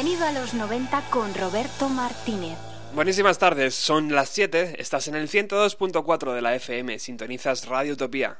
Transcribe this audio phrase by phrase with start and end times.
[0.00, 2.56] Bienvenido a los 90 con Roberto Martínez.
[2.94, 8.38] Buenísimas tardes, son las 7, estás en el 102.4 de la FM, sintonizas Radio Utopía.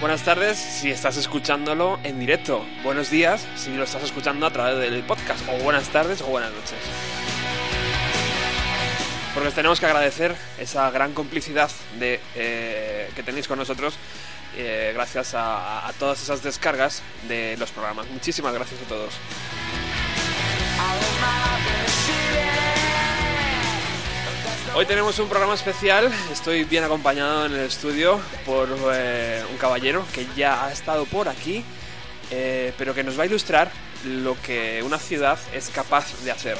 [0.00, 2.62] Buenas tardes si estás escuchándolo en directo.
[2.84, 5.48] Buenos días si lo estás escuchando a través del podcast.
[5.48, 6.76] O buenas tardes o buenas noches.
[9.32, 13.94] Porque os tenemos que agradecer esa gran complicidad de, eh, que tenéis con nosotros
[14.56, 18.08] eh, gracias a, todas esas descargas de los programas.
[18.10, 19.14] Muchísimas gracias a todos.
[24.74, 26.10] Hoy tenemos un programa especial.
[26.32, 31.28] Estoy bien acompañado en el estudio por eh, un caballero que ya ha estado por
[31.28, 31.64] aquí,
[32.30, 33.70] eh, pero que nos va a ilustrar
[34.04, 36.56] lo que una ciudad es capaz de hacer.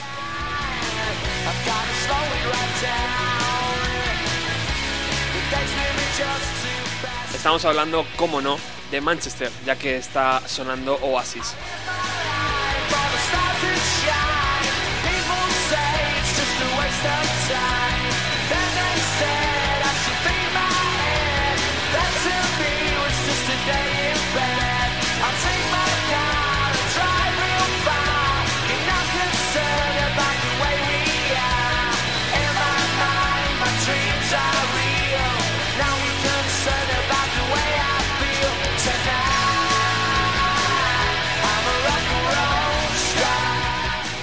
[7.41, 8.59] Estamos hablando, como no,
[8.91, 11.55] de Manchester, ya que está sonando Oasis.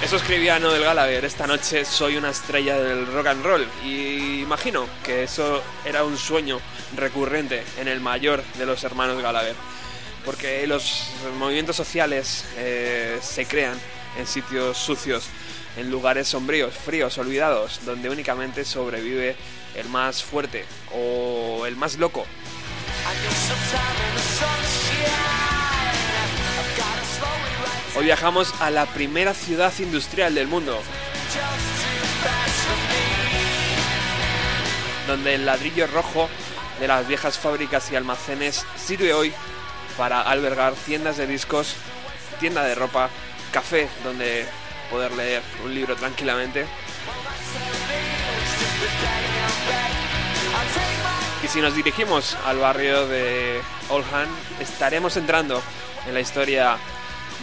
[0.08, 4.86] Eso escribía Noel Gallagher, esta noche soy una estrella del rock and roll y imagino
[5.04, 6.62] que eso era un sueño
[6.96, 9.54] recurrente en el mayor de los hermanos Gallagher,
[10.24, 13.78] porque los movimientos sociales eh, se crean
[14.18, 15.26] en sitios sucios,
[15.76, 19.36] en lugares sombríos, fríos, olvidados, donde únicamente sobrevive
[19.74, 22.24] el más fuerte o el más loco.
[27.98, 30.80] Hoy viajamos a la primera ciudad industrial del mundo,
[35.08, 36.28] donde el ladrillo rojo
[36.78, 39.32] de las viejas fábricas y almacenes sirve hoy
[39.96, 41.74] para albergar tiendas de discos,
[42.38, 43.10] tienda de ropa,
[43.50, 44.46] café donde
[44.92, 46.66] poder leer un libro tranquilamente.
[51.42, 54.28] Y si nos dirigimos al barrio de Oldham,
[54.60, 55.60] estaremos entrando
[56.06, 56.78] en la historia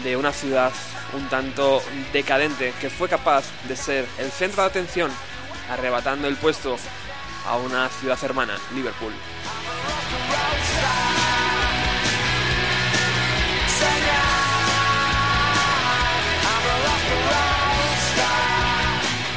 [0.03, 0.71] de una ciudad
[1.13, 5.11] un tanto decadente que fue capaz de ser el centro de atención,
[5.69, 6.77] arrebatando el puesto
[7.45, 9.13] a una ciudad hermana, Liverpool.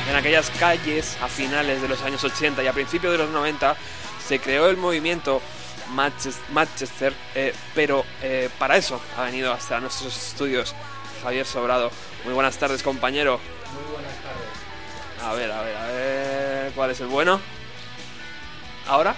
[0.08, 3.76] En aquellas calles a finales de los años 80 y a principios de los 90
[4.26, 5.40] se creó el movimiento
[5.90, 10.74] Manchester, eh, pero eh, para eso ha venido hasta nuestros estudios
[11.22, 11.90] Javier Sobrado.
[12.24, 13.40] Muy buenas tardes, compañero.
[13.72, 15.24] Muy buenas tardes.
[15.24, 17.40] A ver, a ver, a ver, ¿cuál es el bueno?
[18.86, 19.14] ¿Ahora?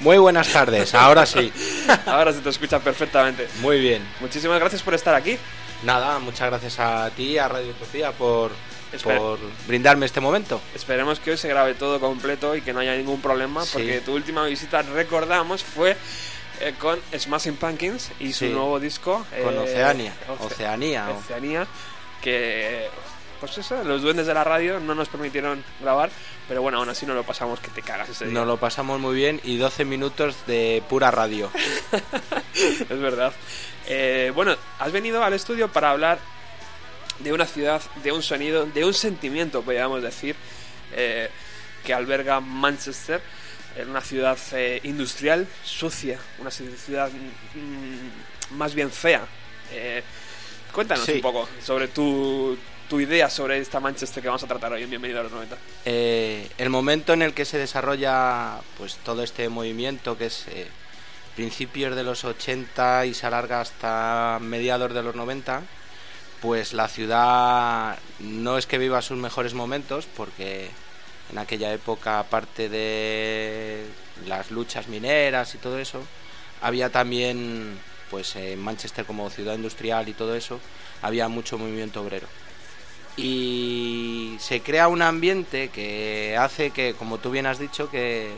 [0.00, 1.52] Muy buenas tardes, ahora sí.
[2.06, 3.48] Ahora se te escucha perfectamente.
[3.60, 4.06] Muy bien.
[4.20, 5.36] Muchísimas gracias por estar aquí.
[5.82, 8.52] Nada, muchas gracias a ti, a Radio Utopía, por,
[8.92, 9.18] Espera.
[9.18, 10.60] por brindarme este momento.
[10.74, 13.70] Esperemos que hoy se grabe todo completo y que no haya ningún problema, Sí.
[13.74, 15.96] porque tu última visita, recordamos, fue
[16.60, 18.50] eh, con Smashing Pumpkins y su Sí.
[18.50, 19.24] nuevo disco.
[19.44, 21.66] Con eh, Oceania, Oce- Oceanía, Oceanía,
[22.20, 22.88] que,
[23.38, 26.10] pues eso, los duendes de la radio no nos permitieron grabar,
[26.48, 28.34] pero bueno, aún así no lo pasamos, que te cagas ese día.
[28.34, 31.48] Nos lo pasamos muy bien y 12 minutos de pura radio.
[32.90, 33.32] es verdad.
[33.86, 36.18] Eh, bueno, has venido al estudio para hablar
[37.20, 40.36] de una ciudad, de un sonido, de un sentimiento, podríamos decir,
[40.94, 41.28] eh,
[41.84, 43.20] que alberga Manchester,
[43.76, 49.24] en una ciudad eh, industrial, sucia, una ciudad mm, más bien fea.
[49.72, 50.02] Eh,
[50.72, 51.12] cuéntanos Sí.
[51.12, 52.56] un poco sobre tu,
[52.88, 55.56] tu idea sobre esta Manchester que vamos a tratar hoy en Bienvenido a los 90.
[55.84, 60.66] Eh, el momento en el que se desarrolla pues todo este movimiento que es eh,
[61.36, 65.62] principios de los 80 y se alarga hasta mediados de los 90,
[66.40, 70.70] pues la ciudad no es que viva sus mejores momentos porque
[71.30, 73.84] en aquella época aparte de
[74.26, 76.02] las luchas mineras y todo eso,
[76.60, 77.78] había también
[78.10, 80.60] pues en Manchester como ciudad industrial y todo eso,
[81.02, 82.26] había mucho movimiento obrero.
[83.16, 88.30] Y se crea un ambiente que hace que, como tú bien has dicho, que,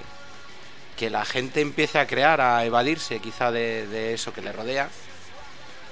[0.96, 4.88] que la gente empiece a crear, a evadirse quizá de, de eso que le rodea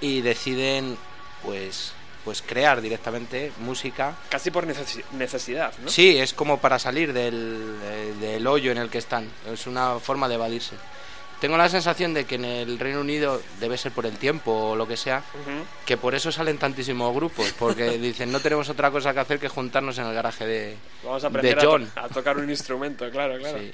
[0.01, 0.97] y deciden
[1.43, 1.93] pues
[2.25, 4.15] pues crear directamente música.
[4.29, 5.89] Casi por necesi- necesidad, ¿no?
[5.91, 9.29] Sí, es como para salir del, eh, del hoyo en el que están.
[9.53, 10.77] Es una forma de evadirse.
[11.41, 14.75] Tengo la sensación de que en el Reino Unido debe ser por el tiempo o
[14.77, 15.23] lo que sea,
[15.87, 19.49] que por eso salen tantísimos grupos, porque dicen no tenemos otra cosa que hacer que
[19.49, 21.93] juntarnos en el garaje de, Vamos a de aprender a, to- John.
[21.95, 23.57] a tocar un instrumento, claro, claro.
[23.59, 23.73] Sí.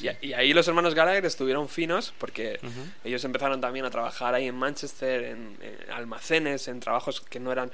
[0.00, 2.58] Y, y ahí los hermanos Gallagher estuvieron finos porque
[3.04, 7.52] ellos empezaron también a trabajar ahí en Manchester, en, en almacenes, en trabajos que no
[7.52, 7.70] eran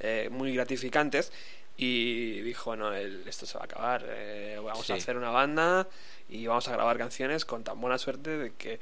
[0.00, 1.32] eh, muy gratificantes.
[1.76, 4.92] Y dijo, bueno, el- esto se va a acabar, eh, vamos Sí.
[4.92, 5.86] a hacer una banda
[6.28, 8.80] y vamos a grabar canciones con tan buena suerte de que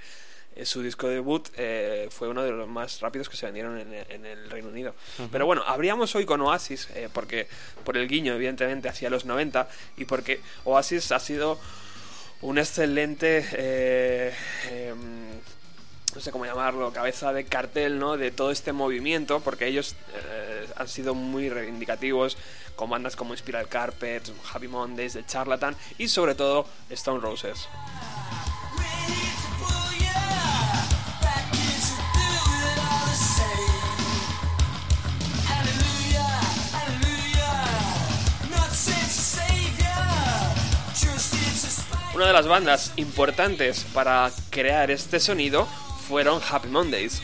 [0.55, 3.93] eh, su disco debut eh, fue uno de los más rápidos que se vendieron en,
[4.09, 4.94] en el Reino Unido.
[5.31, 7.47] Pero bueno, habríamos hoy con Oasis, eh, porque
[7.85, 9.69] por el guiño, evidentemente, hacia los 90
[9.99, 11.59] y porque Oasis ha sido
[12.43, 14.35] un excelente eh,
[14.71, 15.27] em,
[16.15, 20.67] no sé cómo llamarlo cabeza de cartel no de todo este movimiento porque ellos eh,
[20.77, 22.37] han sido muy reivindicativos
[22.75, 24.23] con bandas como Spiral Carpet
[24.53, 27.69] Happy Mondays The Charlatan y sobre todo Stone Roses
[42.16, 45.68] una de las bandas importantes para crear este sonido
[46.08, 47.20] fueron Happy Mondays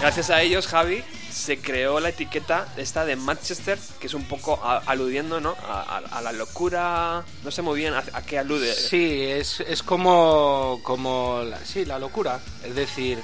[0.00, 4.60] Gracias a ellos, Javi, se creó la etiqueta esta de Manchester, que es un poco
[4.62, 5.56] aludiendo ¿no?
[5.66, 7.24] a, la locura.
[7.42, 8.74] No sé muy bien a, qué alude.
[8.74, 12.38] Sí, es, es como, como sí, la locura.
[12.62, 13.18] Es decir,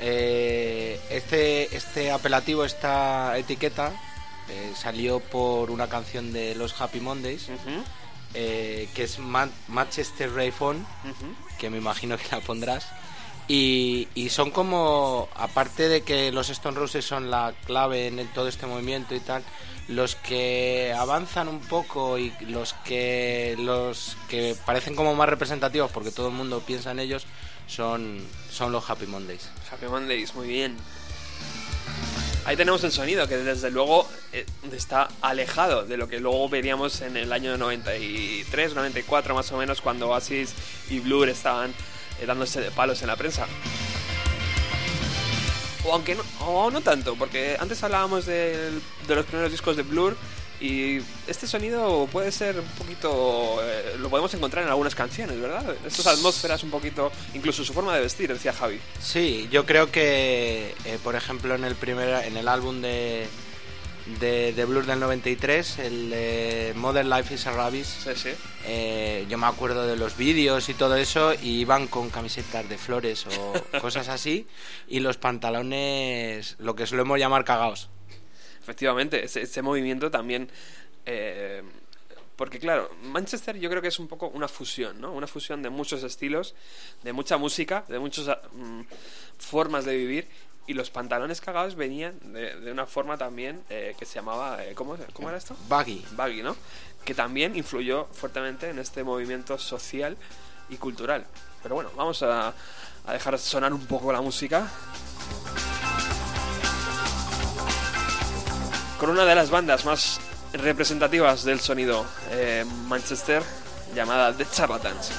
[0.00, 3.92] eh, este, este apelativo, esta etiqueta,
[4.48, 7.48] eh, salió por una canción de los Happy Mondays,
[8.34, 11.34] eh, que es Man- Manchester Ray Phone, ujú.
[11.58, 12.86] que me imagino que la pondrás.
[13.46, 18.28] Y, y son como, aparte de que los Stone Roses son la clave en el-
[18.32, 19.42] todo este movimiento y tal,
[19.86, 26.10] los que avanzan un poco y los que los que parecen como más representativos porque
[26.10, 27.26] todo el mundo piensa en ellos
[27.66, 28.20] son,
[28.50, 29.48] son los Happy Mondays.
[29.70, 30.76] Happy Mondays, muy bien.
[32.46, 37.00] Ahí tenemos el sonido que desde luego eh, está alejado de lo que luego veríamos
[37.00, 40.52] en el año 93, 94 más o menos cuando Oasis
[40.90, 41.72] y Blur estaban
[42.20, 43.46] eh, dándose de palos en la prensa.
[45.86, 49.82] O aunque no, o no tanto, porque antes hablábamos del- de los primeros discos de
[49.82, 50.16] Blur
[50.64, 53.58] y este sonido puede ser un poquito...
[53.62, 55.76] eh, lo podemos encontrar en algunas canciones, ¿verdad?
[55.86, 57.12] Estas atmósferas un poquito...
[57.34, 58.80] Incluso su forma de vestir, decía Javi.
[58.98, 63.26] Sí, yo creo que, eh, por ejemplo, en el primer, en el álbum de,
[64.20, 68.30] de, de Blur del 93, el de Modern Life is a Rabbit, Sí, sí.
[68.66, 72.78] Eh, yo me acuerdo de los vídeos y todo eso y iban con camisetas de
[72.78, 73.52] flores o
[73.82, 74.46] cosas así
[74.88, 77.90] y los pantalones lo que solemos llamar cagaos
[78.64, 80.48] Efectivamente, ese, ese movimiento también...
[81.04, 81.62] eh,
[82.34, 85.12] porque claro, Manchester yo creo que es un poco una fusión, ¿no?
[85.12, 86.54] Una fusión de muchos estilos,
[87.02, 88.80] de mucha música, de muchas mm,
[89.38, 90.26] formas de vivir.
[90.66, 94.64] Y los pantalones cagados venían de, de una forma también eh, que se llamaba...
[94.64, 95.54] eh, ¿cómo, ¿Cómo era esto?
[95.68, 96.56] baggy Baggy, ¿no?
[97.04, 100.16] Que también influyó fuertemente en este movimiento social
[100.70, 101.26] y cultural.
[101.62, 102.54] Pero bueno, vamos a,
[103.06, 104.66] a dejar sonar un poco la música.
[109.04, 110.18] Con una de las bandas más
[110.54, 113.42] representativas del sonido eh, Manchester,
[113.94, 115.10] llamada The Charlatans.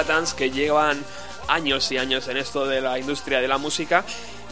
[0.00, 0.98] Charlatans que llevan
[1.46, 4.02] años y años en esto de la industria de la música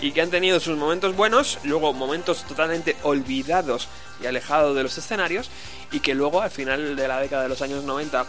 [0.01, 3.89] y que han tenido sus momentos buenos, luego momentos totalmente olvidados
[4.23, 5.49] y alejados de los escenarios
[5.91, 8.27] y que luego al final de la década de los años 90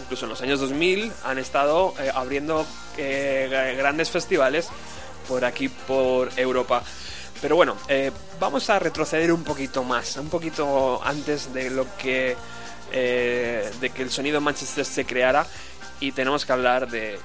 [0.00, 4.68] incluso en los años 2000 han estado eh, abriendo eh, grandes festivales
[5.28, 6.82] por aquí por Europa.
[7.40, 8.10] Pero bueno eh,
[8.40, 12.36] vamos a retroceder un poquito más un poquito antes de lo que
[12.92, 15.44] de que el sonido Manchester se creara
[16.04, 17.18] y tenemos que hablar de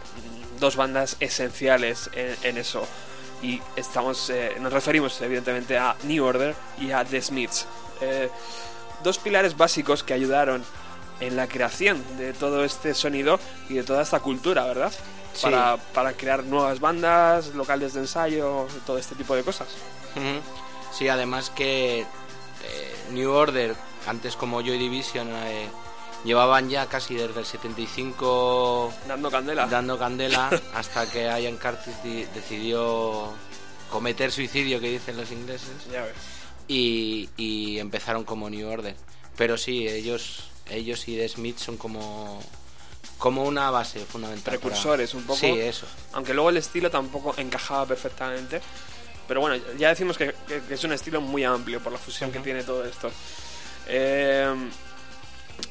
[0.59, 2.87] dos bandas esenciales en, en eso
[3.41, 7.65] y estamos eh, nos referimos evidentemente a New Order y a The Smiths
[8.01, 8.29] Eh,
[9.03, 10.63] dos pilares básicos que ayudaron
[11.19, 14.91] en la creación de todo este sonido y de toda esta cultura verdad
[15.33, 15.43] Sí.
[15.43, 19.67] para, para crear nuevas bandas locales de ensayo todo este tipo de cosas.
[20.91, 23.75] Sí, además que eh, New Order,
[24.07, 25.67] antes como Joy Division, eh,
[26.25, 32.25] llevaban ya casi desde el 75 dando candela dando candela hasta que Ian Curtis di-
[32.33, 33.31] decidió
[33.89, 36.13] cometer suicidio, que dicen los ingleses, ya ves
[36.67, 38.95] y, y empezaron como New Order.
[39.35, 42.39] Pero sí, ellos, ellos y The Smith son como,
[43.17, 44.43] como una base fundamental.
[44.43, 45.39] para- Precursores, un poco.
[45.39, 45.87] Sí, eso.
[46.13, 48.61] aunque luego el estilo tampoco encajaba perfectamente.
[49.27, 52.31] Pero bueno, ya decimos que, que- que es un estilo muy amplio por la fusión
[52.31, 53.09] que tiene todo esto.
[53.87, 54.53] Eh,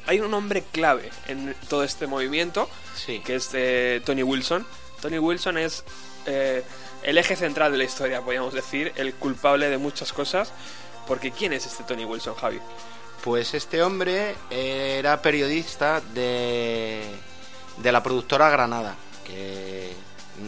[0.07, 3.19] hay un hombre clave en todo este movimiento, Sí.
[3.19, 4.65] que es eh, Tony Wilson.
[5.01, 5.83] Tony Wilson es
[6.25, 6.63] eh,
[7.03, 10.51] el eje central de la historia, podríamos decir, el culpable de muchas cosas.
[11.07, 12.59] Porque ¿quién es este Tony Wilson, Javi?
[13.23, 17.03] Pues este hombre era periodista de,
[17.77, 19.91] de la productora Granada, que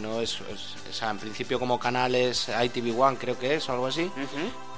[0.00, 3.68] no es, es- o sea, en principio como canal es ITV One, creo que es,
[3.68, 4.10] o algo así,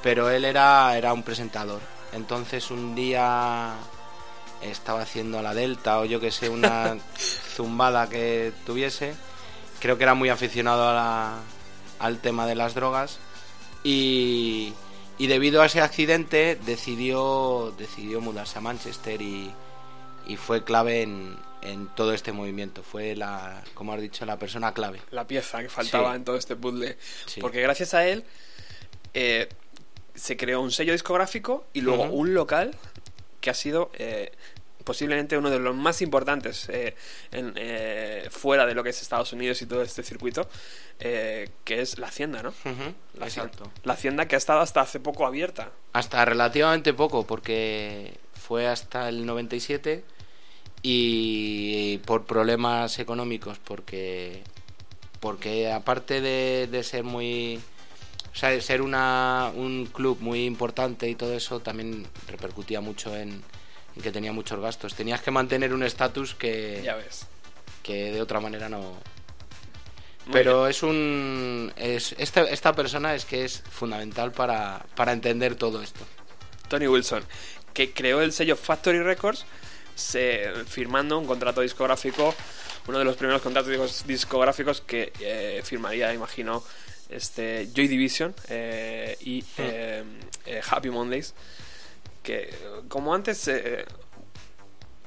[0.02, 1.80] pero él era, era un presentador.
[2.12, 3.74] Entonces un día
[4.70, 6.96] estaba haciendo la Delta o yo que sé, una
[7.56, 9.14] zumbada que tuviese,
[9.80, 11.38] creo que era muy aficionado a la-
[12.00, 13.18] al tema de las drogas
[13.82, 14.72] y,
[15.18, 19.50] y debido a ese accidente decidió, decidió mudarse a Manchester y,
[20.26, 22.82] y fue clave en, en todo este movimiento.
[22.82, 25.00] Fue, la, como has dicho, la persona clave.
[25.10, 26.16] la pieza que faltaba Sí.
[26.16, 26.96] en todo este puzzle.
[27.26, 27.40] Sí.
[27.40, 28.24] Porque gracias a él
[29.14, 29.48] eh,
[30.14, 32.74] se creó un sello discográfico y luego un local
[33.44, 34.32] que ha sido eh,
[34.84, 36.94] posiblemente uno de los más importantes eh,
[37.30, 40.48] en, eh, fuera de lo que es Estados Unidos y todo este circuito,
[41.00, 42.54] eh, que es la Hacienda, ¿no?
[43.18, 43.70] La, Exacto.
[43.82, 45.72] la Hacienda que ha estado hasta hace poco abierta.
[45.92, 50.04] Hasta relativamente poco, porque fue hasta el 97
[50.82, 54.42] y por problemas económicos, porque
[55.20, 57.58] porque aparte de, de ser muy
[58.34, 63.42] o sea, ser una, un club muy importante y todo eso también repercutía mucho en,
[63.94, 64.94] en que tenía muchos gastos.
[64.94, 67.26] Tenías que mantener un estatus que, Ya ves.
[67.84, 68.80] que de otra manera no.
[70.26, 71.72] Muy Pero es un.
[71.76, 76.00] Es, esta, esta persona es que es fundamental para, para entender todo esto.
[76.68, 77.22] Tony Wilson,
[77.74, 79.44] que creó el sello Factory Records,
[79.94, 82.34] se, firmando un contrato discográfico,
[82.88, 86.64] uno de los primeros contratos dis- discográficos que eh, firmaría, imagino,
[87.08, 90.02] este Joy Division eh, y eh,
[90.46, 91.34] eh, Happy Mondays,
[92.22, 92.54] que
[92.88, 93.50] como antes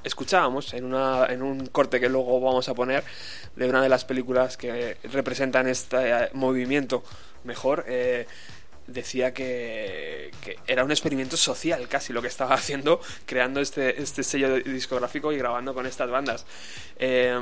[0.04, 3.04] escuchábamos en, una, en un corte que luego vamos a poner
[3.56, 7.02] de una de las películas que representan este movimiento
[7.44, 7.84] mejor,
[8.88, 14.24] decía que, que era un experimento social casi lo que estaba haciendo, creando este, este
[14.24, 16.46] sello discográfico y grabando con estas bandas.
[16.98, 17.38] Eh,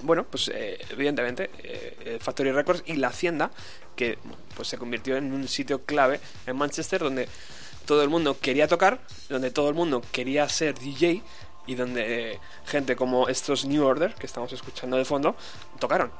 [0.00, 3.50] bueno, pues eh, evidentemente eh, Factory Records y la Hacienda,
[3.96, 4.18] que
[4.54, 7.28] pues se convirtió en un sitio clave en Manchester donde
[7.84, 11.22] todo el mundo quería tocar, donde todo el mundo quería ser DJ
[11.66, 15.36] y donde eh, gente como estos New Order que estamos escuchando de fondo
[15.78, 16.10] tocaron.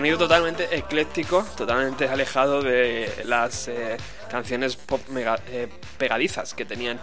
[0.00, 3.98] Sonido totalmente ecléctico, totalmente alejado de las eh,
[4.30, 6.98] canciones pop mega- eh, pegadizas que tenían,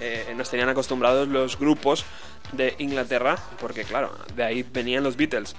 [0.00, 2.06] eh, nos tenían acostumbrados los grupos
[2.52, 5.54] de Inglaterra, porque claro, de ahí venían los Beatles.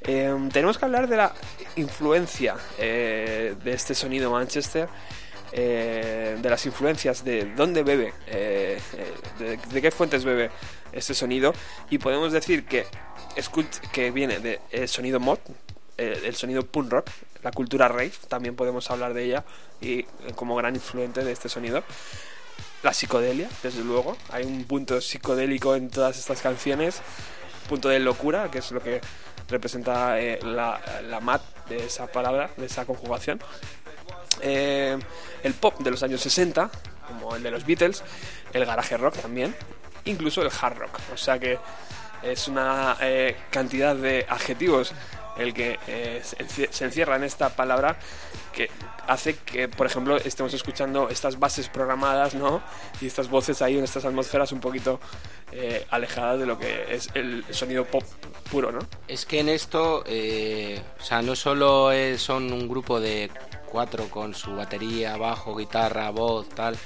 [0.00, 1.34] Tenemos que hablar de la
[1.76, 4.88] influencia de este sonido Manchester,
[5.52, 10.50] eh, de las influencias, de dónde bebe, de, de qué fuentes bebe
[10.90, 11.52] este sonido,
[11.90, 12.86] y podemos decir que,
[13.92, 15.38] que viene del sonido mod,
[16.00, 17.10] eh, el sonido punk rock,
[17.42, 19.44] la cultura rave, también podemos hablar de ella,
[19.82, 21.84] y eh, como gran influente de este sonido.
[22.82, 27.02] La psicodelia, desde luego, hay un punto psicodélico en todas estas canciones,
[27.68, 29.02] punto de locura, que es lo que
[29.48, 33.38] representa eh, la, mat de esa palabra, de esa conjugación.
[34.40, 36.70] El pop de los años 60,
[37.08, 38.02] como el de los Beatles,
[38.54, 39.54] el garaje rock también,
[40.06, 40.98] incluso el hard rock.
[41.12, 41.58] O sea que
[42.22, 42.96] es una
[43.50, 44.94] cantidad de adjetivos
[45.36, 47.98] el que eh, se enci- se encierra en esta palabra
[48.52, 48.70] que
[49.06, 52.62] hace que, por ejemplo, estemos escuchando estas bases programadas, ¿no?
[53.00, 55.00] Y estas voces ahí en estas atmósferas un poquito
[55.52, 58.04] eh, alejadas de lo que es el sonido pop
[58.50, 58.80] puro, ¿no?
[59.08, 63.30] Es que en esto, eh, o sea, no solo son un grupo de
[63.66, 66.76] cuatro con su batería, bajo, guitarra, voz, tal,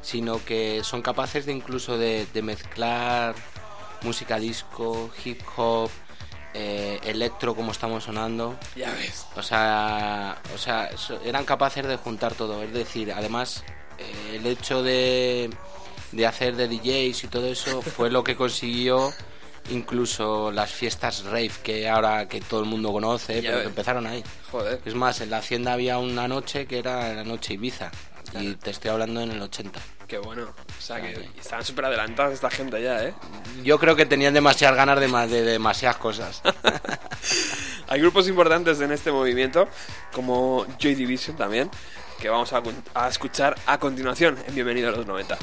[0.00, 3.34] sino que son capaces de incluso de mezclar
[4.02, 5.90] música disco, hip hop,
[6.60, 8.56] eh, electro como estamos sonando.
[8.74, 9.26] Ya ves.
[9.36, 10.90] O sea, o sea,
[11.24, 12.62] eran capaces de juntar todo.
[12.62, 13.62] Es decir, además,
[13.98, 15.50] eh, el hecho de,
[16.12, 19.12] de hacer de DJs y todo eso fue lo que consiguió
[19.70, 23.62] incluso las fiestas rave que ahora que todo el mundo conoce, Ya pero ves.
[23.64, 24.24] que empezaron ahí.
[24.50, 24.80] Joder.
[24.84, 27.90] Es más, en la hacienda había una noche que era la noche Ibiza.
[28.40, 29.78] Y te estoy hablando en el 80.
[30.08, 30.44] Qué bueno.
[30.44, 31.30] O sea que Vale.
[31.38, 33.14] estaban súper adelantados esta gente ya, ¿eh?
[33.62, 36.40] Yo creo que tenían demasiadas ganas de, de demasiadas cosas.
[37.88, 39.68] Hay grupos importantes en este movimiento,
[40.12, 41.70] como Joy Division también,
[42.20, 42.62] que vamos a,
[42.94, 45.36] a escuchar a continuación en Bienvenido a los 90.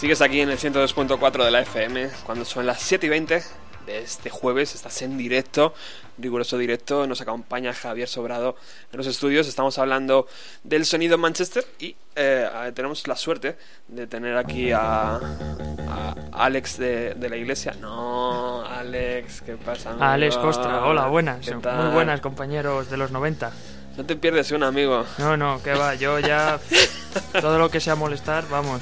[0.00, 3.42] Sigues aquí en el 102.4 de la FM, cuando son las 7 y 20
[3.84, 5.74] de este jueves, estás en directo,
[6.16, 8.56] riguroso directo, nos acompaña Javier Sobrado
[8.92, 10.26] en los estudios, estamos hablando
[10.64, 13.58] del sonido en Manchester y eh, tenemos la suerte
[13.88, 17.74] de tener aquí a, a Alex de, de la iglesia.
[17.78, 19.90] No, Alex, ¿qué pasa?
[19.90, 20.02] amigo?
[20.02, 21.46] Alex Costra, hola, buenas.
[21.46, 23.52] ¿Qué Muy buenas, compañeros de los 90.
[23.96, 25.04] No te pierdes un amigo.
[25.18, 26.58] No, no, que va, yo ya.
[27.40, 28.80] todo lo que sea molestar, vamos,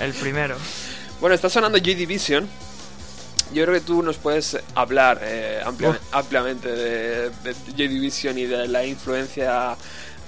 [0.00, 0.56] el primero.
[1.20, 2.48] Bueno, está sonando Joy Division.
[3.52, 8.44] Yo creo que tú nos puedes hablar eh, amplia- ampliamente de, de Joy Division y
[8.46, 9.74] de la influencia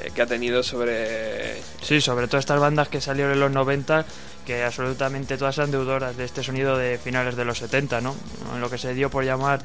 [0.00, 1.60] eh, que ha tenido sobre...
[1.82, 4.06] Sí, sobre todo estas bandas que salieron en los 90,
[4.46, 8.14] que absolutamente todas eran deudoras de este sonido de finales de los 70, ¿no?
[8.54, 9.60] En lo que se dio por llamar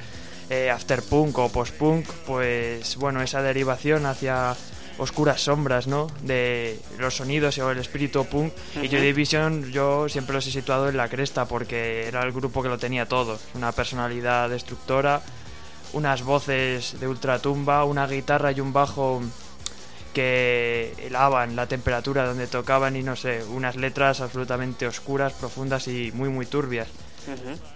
[0.50, 4.56] eh, afterpunk o postpunk, pues bueno, esa derivación hacia
[4.98, 6.08] oscuras sombras, ¿no?
[6.22, 8.54] De los sonidos o el espíritu punk.
[8.82, 12.62] Y Joy Division yo siempre los he situado en la cresta porque era el grupo
[12.64, 13.40] que lo tenía todo.
[13.56, 15.22] Una personalidad destructora,
[15.94, 19.22] unas voces de ultratumba, una guitarra y un bajo
[20.14, 26.12] que helaban la temperatura donde tocaban y no sé, unas letras absolutamente oscuras, profundas y
[26.14, 26.88] muy muy turbias.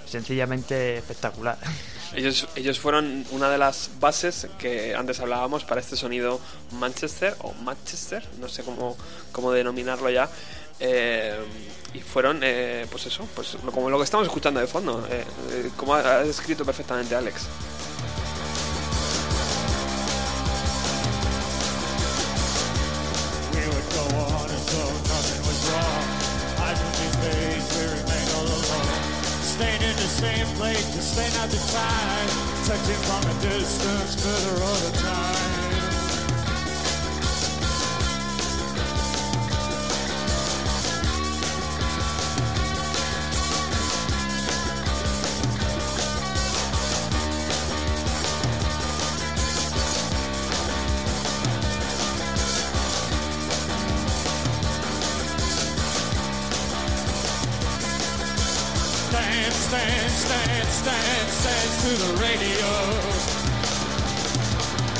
[0.05, 1.57] Sencillamente espectacular.
[2.15, 6.39] Ellos, ellos fueron una de las bases que antes hablábamos para este sonido
[6.71, 8.97] Manchester o Manchester, no sé cómo,
[9.31, 10.29] cómo denominarlo ya.
[10.79, 11.35] eh,
[11.93, 15.23] y fueron, eh, pues eso, pues como lo que estamos escuchando de fondo, eh,
[15.75, 17.47] como ha, ha descrito perfectamente Alex.
[25.69, 26.18] We.
[30.19, 32.27] The same place to stay out the time.
[32.65, 35.68] Touching from a distance, further all the time.
[59.69, 62.69] Dance, dance, dance, dance, dance to the radio.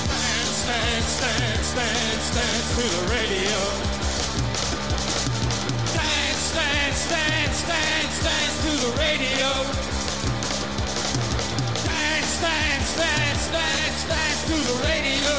[0.06, 3.58] Dance, dance, dance, dance, dance to the radio.
[5.90, 9.50] Dance, dance, dance, dance, dance to the radio.
[11.90, 15.34] Dance, dance, dance, dance, dance to the radio.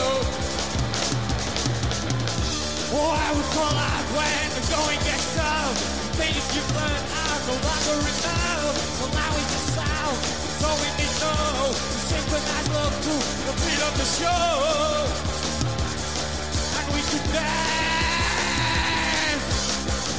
[2.99, 5.79] Oh, I would call out when the going gets tough.
[6.19, 7.97] Things you've learned are no longer.
[8.99, 10.19] So now it's the sound.
[10.67, 11.71] All we to know.
[11.71, 13.15] To synchronize love to
[13.47, 14.45] the beat of the show.
[16.79, 17.25] And we could.
[17.33, 17.97] Dance,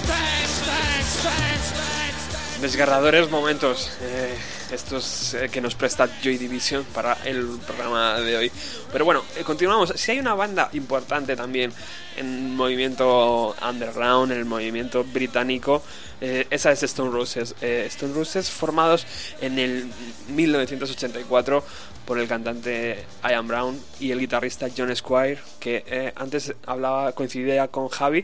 [0.07, 2.61] dance, dance, dance, dance.
[2.61, 4.37] Desgarradores momentos eh,
[4.71, 8.51] estos eh, que nos presta Joy Division para el programa de hoy.
[8.91, 9.93] Pero bueno, eh, continuamos.
[9.95, 11.71] Si hay una banda importante también
[12.17, 15.81] en movimiento underground, en el movimiento británico,
[16.21, 17.55] eh, esa es Stone Roses.
[17.61, 19.05] Eh, Stone Roses formados
[19.41, 19.89] en el
[20.29, 21.63] 1984
[22.11, 27.69] por el cantante Ian Brown y el guitarrista John Squire, que eh, antes hablaba, coincidía
[27.69, 28.23] con Javi,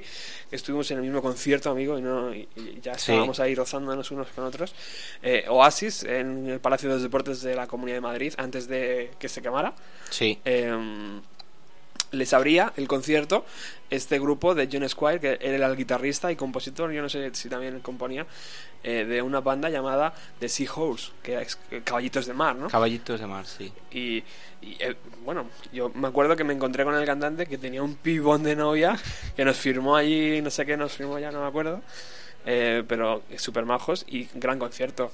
[0.50, 3.14] que estuvimos en el mismo concierto, amigo, y, no, y- y ya Sí.
[3.14, 4.76] estábamos ahí rozándonos unos con otros.
[5.24, 9.12] Eh, Oasis, en el Palacio de los Deportes de la Comunidad de Madrid, antes de
[9.18, 9.74] que se quemara.
[10.10, 10.38] Sí.
[10.44, 11.22] Eh,
[12.12, 13.46] les abría el concierto
[13.90, 17.48] este grupo de John Squire, que era el guitarrista y compositor, yo no sé si
[17.48, 18.26] también componía,
[18.84, 22.70] eh, de una banda llamada The Sea Horse, que es Caballitos de Mar, ¿no?
[22.70, 23.72] Caballitos de mar, sí.
[23.92, 24.24] Y,
[24.62, 27.96] y, eh, bueno, yo me acuerdo que me encontré con el cantante que tenía un
[27.96, 28.98] pibón de novia
[29.36, 31.82] que nos firmó allí, no sé qué nos firmó ya, no me acuerdo,
[32.46, 35.12] eh, pero súper majos y gran concierto.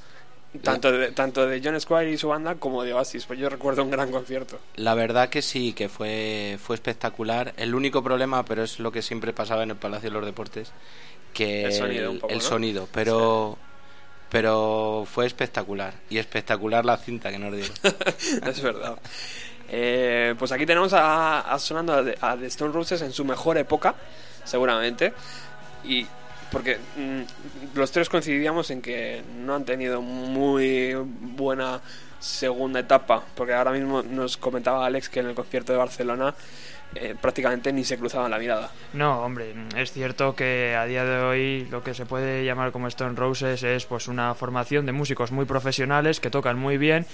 [0.61, 3.81] Tanto de, tanto de John Squire y su banda como de Oasis, pues yo recuerdo
[3.81, 4.59] un gran concierto.
[4.75, 7.55] La verdad que sí, que fue, fue espectacular.
[7.57, 10.71] El único problema, pero es lo que siempre pasaba en el Palacio de los Deportes,
[11.33, 12.41] que El sonido poco, el ¿no?
[12.43, 13.57] sonido, pero
[14.29, 17.73] pero fue espectacular y espectacular la cinta que nos dieron.
[18.47, 18.97] es verdad.
[19.69, 23.25] Eh, pues aquí tenemos a, a sonando a, The- a The Stone Roses en su
[23.25, 23.93] mejor época,
[24.43, 25.13] seguramente.
[25.83, 26.05] Y
[26.51, 31.81] porque mm, los tres coincidíamos en que no han tenido muy buena
[32.19, 36.33] segunda etapa, porque ahora mismo nos comentaba Alex que en el concierto de Barcelona
[36.95, 38.71] eh, prácticamente ni se cruzaban la mirada.
[38.93, 42.87] No, hombre, es cierto que a día de hoy lo que se puede llamar como
[42.87, 47.05] Stone Roses es pues una formación de músicos muy profesionales que tocan muy bien,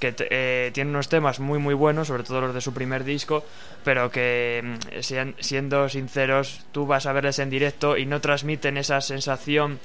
[0.00, 3.44] que eh, tienen unos temas muy muy buenos, sobre todo los de su primer disco,
[3.84, 9.00] pero que mm, siendo sinceros, tú vas a verles en directo y no transmiten esa
[9.00, 9.78] sensación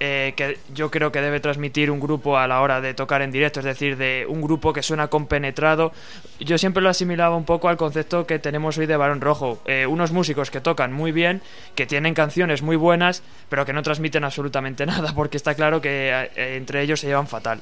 [0.00, 3.32] eh, que yo creo que debe transmitir un grupo a la hora de tocar en
[3.32, 5.92] directo, es decir, de un grupo que suena compenetrado.
[6.40, 9.60] Yo siempre lo asimilaba un poco al concepto que tenemos hoy de Barón Rojo.
[9.66, 11.42] Eh, unos músicos que tocan muy bien,
[11.74, 16.10] que tienen canciones muy buenas, pero que no transmiten absolutamente nada, porque está claro que
[16.36, 17.60] eh, entre ellos se llevan fatal.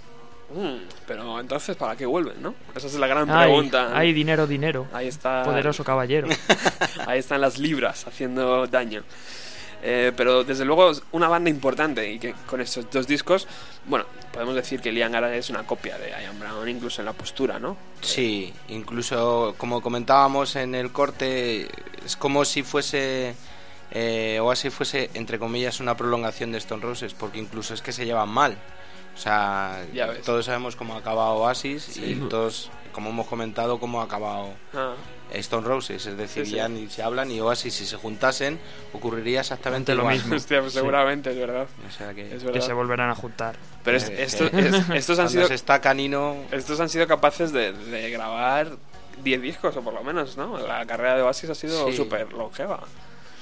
[0.54, 0.76] Mm,
[1.08, 2.54] pero entonces, ¿para qué vuelven, no?
[2.74, 3.96] Esa es la gran Hay, pregunta.
[3.98, 4.86] hay dinero, dinero.
[4.92, 5.42] Ahí está.
[5.42, 6.28] Poderoso caballero.
[7.06, 9.02] Ahí están las libras haciendo daño.
[9.88, 13.46] Eh, pero desde luego es una banda importante y que con estos dos discos,
[13.84, 17.12] bueno, podemos decir que Liam Gallagher es una copia de Ian Brown, incluso en la
[17.12, 17.76] postura, ¿no?
[18.00, 21.68] Sí, incluso como comentábamos en el corte,
[22.04, 23.36] es como si fuese
[23.92, 28.04] eh, Oasis fuese, entre comillas, una prolongación de Stone Roses, porque incluso es que se
[28.04, 28.56] llevan mal.
[29.14, 29.84] O sea,
[30.24, 32.04] todos sabemos cómo ha acabado Oasis Sí.
[32.20, 34.94] y todos, como hemos comentado, cómo ha acabado Ah,
[35.34, 36.06] Stone Roses.
[36.06, 36.56] Es decir, Sí, sí.
[36.56, 38.58] ya ni se hablan y Oasis, si se juntasen,
[38.94, 40.14] ocurriría exactamente lo igual.
[40.16, 40.34] mismo.
[40.36, 40.78] hostia, pues Sí.
[40.78, 41.66] seguramente, es verdad.
[41.86, 42.60] O sea que, Es Que verdad.
[42.66, 43.56] se volverán a juntar.
[43.84, 47.06] Pero es- eh, esto- que- es- estos han sido se está canino, estos han sido
[47.06, 48.70] capaces de, de grabar
[49.22, 50.56] 10 discos o por lo menos, ¿no?
[50.58, 51.96] La carrera de Oasis ha sido Sí.
[51.98, 52.80] súper longeva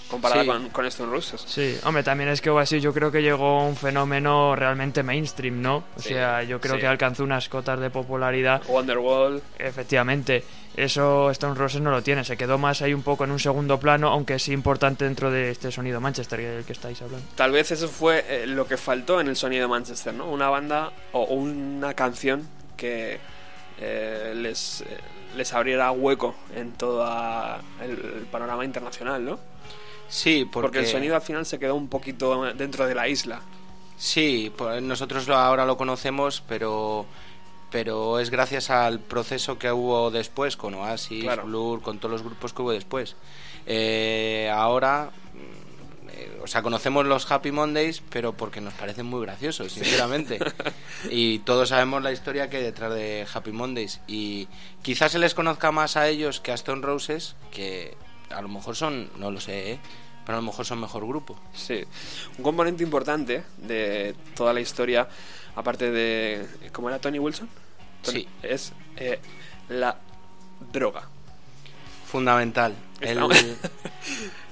[0.08, 0.46] comparada Sí.
[0.48, 1.42] con, con Stone Roses.
[1.46, 5.60] Sí, hombre, también es que Oasis yo creo que llegó a un fenómeno realmente mainstream,
[5.62, 5.76] ¿no?
[5.96, 6.80] O Sí, sea, yo creo sí.
[6.80, 8.62] que alcanzó unas cotas de popularidad.
[8.68, 10.44] Wonderwall, Efectivamente,
[10.76, 13.78] eso Stone Roses no lo tiene, se quedó más ahí un poco en un segundo
[13.80, 17.26] plano, aunque es importante dentro de este sonido Manchester del que estáis hablando.
[17.36, 20.28] tal vez eso fue eh, lo que faltó en el sonido de Manchester, ¿no?
[20.30, 23.18] Una banda o una canción que
[23.78, 24.86] eh, les, eh,
[25.36, 27.04] les abriera hueco en todo
[27.82, 29.38] el, el panorama internacional, ¿no?
[30.08, 33.42] Sí, porque, Porque el sonido al final se quedó un poquito dentro de la isla.
[33.96, 37.06] Sí, pues nosotros ahora lo conocemos, pero
[37.74, 41.42] pero es gracias al proceso que hubo después con Oasis, Claro.
[41.42, 43.16] Blur, con todos los grupos que hubo después.
[43.66, 45.10] Eh, ahora,
[46.08, 50.38] eh, o sea, conocemos los Happy Mondays, pero porque nos parecen muy graciosos, sinceramente.
[51.10, 54.00] y todos sabemos la historia que hay detrás de Happy Mondays.
[54.06, 54.46] Y
[54.82, 57.96] quizás se les conozca más a ellos que a Stone Roses, que
[58.36, 59.78] a lo mejor son, no lo sé, ¿eh?
[60.24, 61.38] pero a lo mejor son mejor grupo.
[61.54, 61.82] Sí,
[62.38, 65.06] un componente importante de toda la historia,
[65.56, 66.46] aparte de.
[66.72, 67.48] ¿Cómo era Tony Wilson?
[68.02, 68.28] Tony- Sí.
[68.42, 69.18] Es eh,
[69.68, 69.96] la
[70.72, 71.08] droga.
[72.06, 72.74] Fundamental.
[73.00, 73.18] El-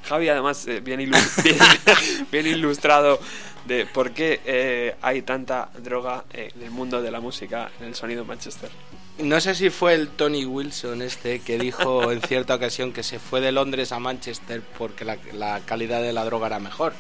[0.05, 3.21] Javi, además, eh, bien, ilu- bien, bien ilustrado
[3.67, 7.95] de por qué eh, hay tanta droga en el mundo de la música, en el
[7.95, 8.71] sonido Manchester.
[9.19, 13.19] No sé si fue el Tony Wilson este que dijo en cierta ocasión que se
[13.19, 16.95] fue de Londres a Manchester porque la, la calidad de la droga era mejor.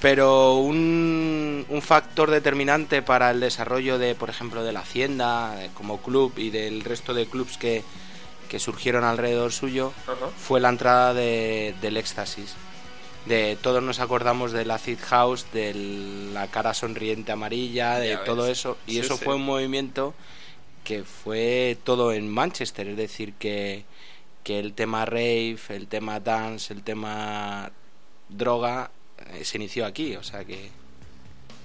[0.00, 5.70] Pero un, un factor determinante para el desarrollo de, por ejemplo, de la Hacienda eh,
[5.74, 7.82] como club y del resto de clubs que,
[8.48, 9.92] que surgieron alrededor suyo
[10.38, 12.54] fue la entrada de- del éxtasis.
[13.26, 15.74] De todos nos acordamos del acid house, de
[16.32, 18.76] la cara sonriente amarilla, de todo eso.
[18.86, 19.24] Y Sí, eso sí.
[19.24, 20.14] fue un movimiento
[20.86, 23.84] que fue todo en Manchester, es decir, que,
[24.44, 27.72] que el tema rave, el tema dance, el tema
[28.28, 28.92] droga
[29.34, 30.70] eh, se inició aquí, o sea que,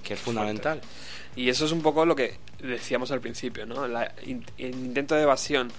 [0.02, 0.80] que es fundamental.
[1.36, 3.86] Y eso es un poco lo que decíamos al principio, ¿no?
[3.86, 5.70] La in- el intento de evasión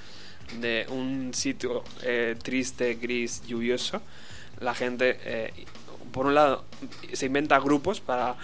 [0.62, 4.01] de un sitio eh, triste, gris, lluvioso.
[4.62, 5.53] La gente, eh,
[6.13, 6.63] por un lado,
[7.12, 8.38] se inventa grupos para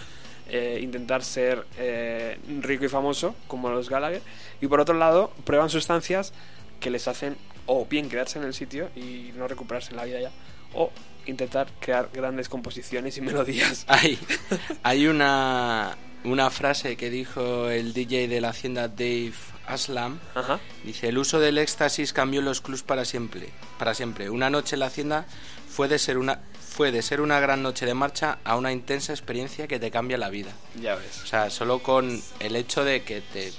[0.50, 4.22] eh, intentar ser eh, rico y famoso, como los Gallagher.
[4.60, 6.32] Y por otro lado, prueban sustancias
[6.80, 7.36] que les hacen
[7.66, 10.30] o bien quedarse en el sitio y no recuperarse en la vida ya,
[10.74, 10.90] o
[11.26, 13.84] intentar crear grandes composiciones y melodías.
[13.86, 14.18] Hay,
[14.82, 19.34] hay una, una frase que dijo el DJ de la hacienda Dave
[19.66, 20.18] Aslam.
[20.34, 20.58] Ajá.
[20.84, 23.50] Dice, el uso del éxtasis cambió los clubs para siempre.
[23.78, 24.30] Para siempre.
[24.30, 25.26] Una noche en la hacienda
[25.68, 29.12] fue de ser una fue de ser una gran noche de marcha a una intensa
[29.12, 30.52] experiencia que te cambia la vida.
[30.80, 31.20] Ya ves.
[31.24, 33.52] O sea, solo con el hecho de que te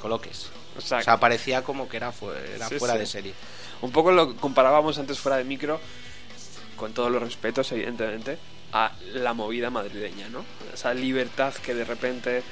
[0.00, 0.48] coloques.
[0.76, 3.00] O sea, O sea, parecía como que era, fu- era Sí, fuera sí.
[3.00, 3.34] de serie.
[3.82, 5.80] Un poco lo comparábamos antes fuera de micro,
[6.76, 8.38] con todos los respetos, evidentemente,
[8.72, 10.44] a la movida madrileña, ¿no?
[10.72, 12.42] Esa libertad que de repente.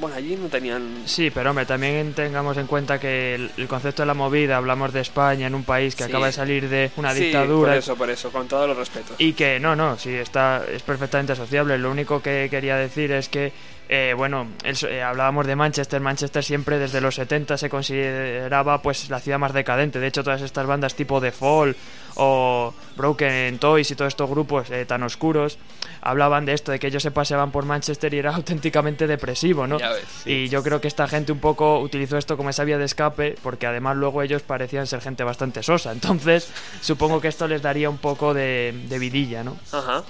[0.00, 1.02] Bueno, allí no tenían.
[1.04, 4.92] Sí, pero hombre, también tengamos en cuenta que el, el concepto de la movida, hablamos
[4.92, 6.08] de España en un país que Sí.
[6.10, 9.16] acaba de salir de una Sí, dictadura Por eso, por eso, con todos los respetos.
[9.18, 11.76] y que no, no, sí, está, es perfectamente asociable.
[11.78, 13.52] Lo único que quería decir es que,
[13.92, 16.00] eh, bueno, el eh, hablábamos de Manchester.
[16.00, 19.98] Manchester siempre desde los 70 se consideraba pues la ciudad más decadente.
[19.98, 21.74] De hecho, todas estas bandas tipo The Fall
[22.14, 25.58] o Broken Toys y todos estos grupos eh, tan oscuros
[26.02, 29.78] hablaban de esto, de que ellos se paseaban por Manchester y era auténticamente depresivo, ¿no?
[29.78, 30.30] Ves, sí.
[30.30, 33.34] Y yo creo que esta gente un poco utilizó esto como esa vía de escape,
[33.42, 35.90] porque además luego ellos parecían ser gente bastante sosa.
[35.90, 36.48] Entonces,
[36.80, 39.56] supongo que esto les daría un poco de, de vidilla, ¿no?
[39.72, 40.04] Ajá.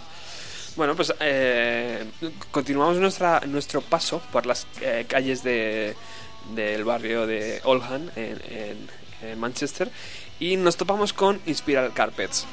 [0.81, 2.07] Bueno, pues eh,
[2.51, 5.95] continuamos nuestro paso por las eh, calles de,
[6.55, 9.91] del barrio de Oldham, en, Manchester,
[10.39, 12.47] y nos topamos con Inspiral Carpets.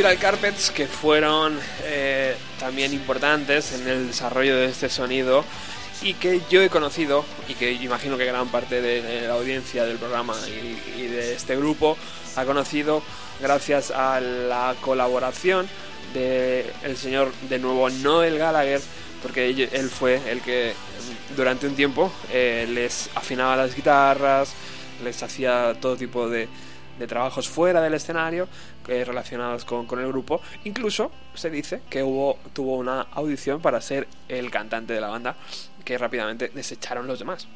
[0.00, 5.44] Spiral Carpets que fueron eh, también importantes en el desarrollo de este sonido
[6.00, 9.84] y que yo he conocido y que imagino que gran parte de, de la audiencia
[9.84, 11.98] del programa y, y de este grupo
[12.36, 13.02] ha conocido
[13.42, 15.68] gracias a la colaboración
[16.14, 18.80] de el señor de nuevo Noel Gallagher
[19.20, 20.72] porque él fue el que
[21.36, 24.54] durante un tiempo eh, les afinaba las guitarras
[25.04, 26.48] les hacía todo tipo de,
[27.00, 28.46] de trabajos fuera del escenario
[28.86, 30.40] relacionados con, con el grupo.
[30.64, 35.36] Incluso se dice que hubo, tuvo una audición para ser el cantante de la banda,
[35.84, 37.46] que rápidamente desecharon los demás.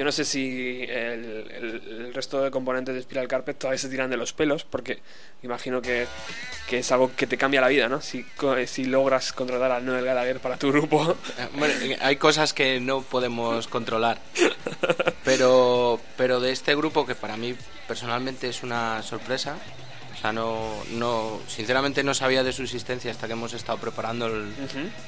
[0.00, 3.90] Yo no sé si el, el- el resto de componentes de Spiral Carpet todavía se
[3.90, 5.00] tiran de los pelos, porque
[5.42, 6.06] imagino que,
[6.66, 8.00] que es algo que te cambia la vida, ¿no?
[8.00, 8.24] Si,
[8.66, 11.16] si logras contratar a Noel Gallagher para tu grupo.
[11.38, 14.18] Eh, bueno, hay cosas que no podemos controlar.
[15.22, 17.54] Pero, pero de este grupo, que para mí
[17.86, 19.56] personalmente es una sorpresa,
[20.16, 24.28] o sea, no, no, sinceramente no sabía de su existencia hasta que hemos estado preparando
[24.28, 24.50] el,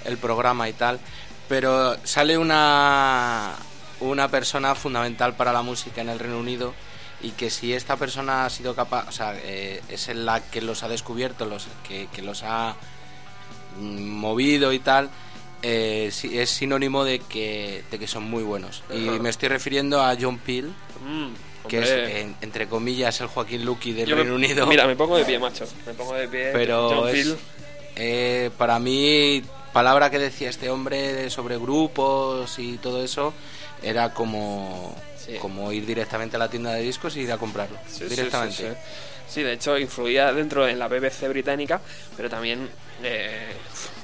[0.04, 1.00] el programa y tal,
[1.48, 3.54] pero sale una,
[4.02, 6.74] una persona fundamental para la música en el Reino Unido
[7.22, 10.82] y que si esta persona ha sido capaz, o sea, eh, es la que los
[10.82, 12.74] ha descubierto, los que, que los ha
[13.78, 15.08] mm, movido y tal,
[15.62, 18.82] eh, es sinónimo de que, de que son muy buenos.
[18.92, 20.72] Y me estoy refiriendo a John Peel,
[21.04, 24.66] Mm, que es, en- entre comillas, el Joaquín Luqui del Yo me- Reino Unido.
[24.66, 25.64] Mira, me pongo de pie, macho.
[25.86, 26.50] Me pongo de pie.
[26.52, 27.36] pero John es- Peel.
[27.96, 33.32] eh, para mí, palabra que decía este hombre sobre grupos y todo eso,
[33.82, 35.36] era como, Sí.
[35.40, 37.78] como ir directamente a la tienda de discos y ir a comprarlo.
[37.88, 38.76] Sí, directamente.
[39.28, 41.80] Sí, de hecho influía dentro en la BBC británica,
[42.16, 42.68] pero también
[43.02, 43.52] eh,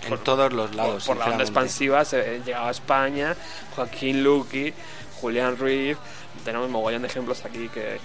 [0.09, 1.05] En todos los lados.
[1.05, 3.37] por, por la onda expansiva se llegaba a España,
[3.77, 4.73] Joaquín Luqui,
[5.21, 5.97] Julián Ruiz,
[6.45, 7.99] tenemos mogollón de ejemplos aquí que,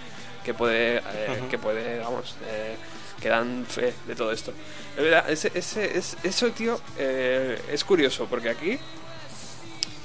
[0.44, 2.76] que puede, eh, que puede, vamos, eh,
[3.22, 4.52] que dan fe de todo esto.
[4.98, 8.78] Es verdad, ese, ese- es- eso, tío, eh, es curioso, porque aquí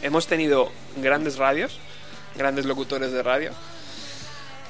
[0.02, 1.78] hemos tenido grandes radios,
[2.36, 3.50] grandes locutores de radio,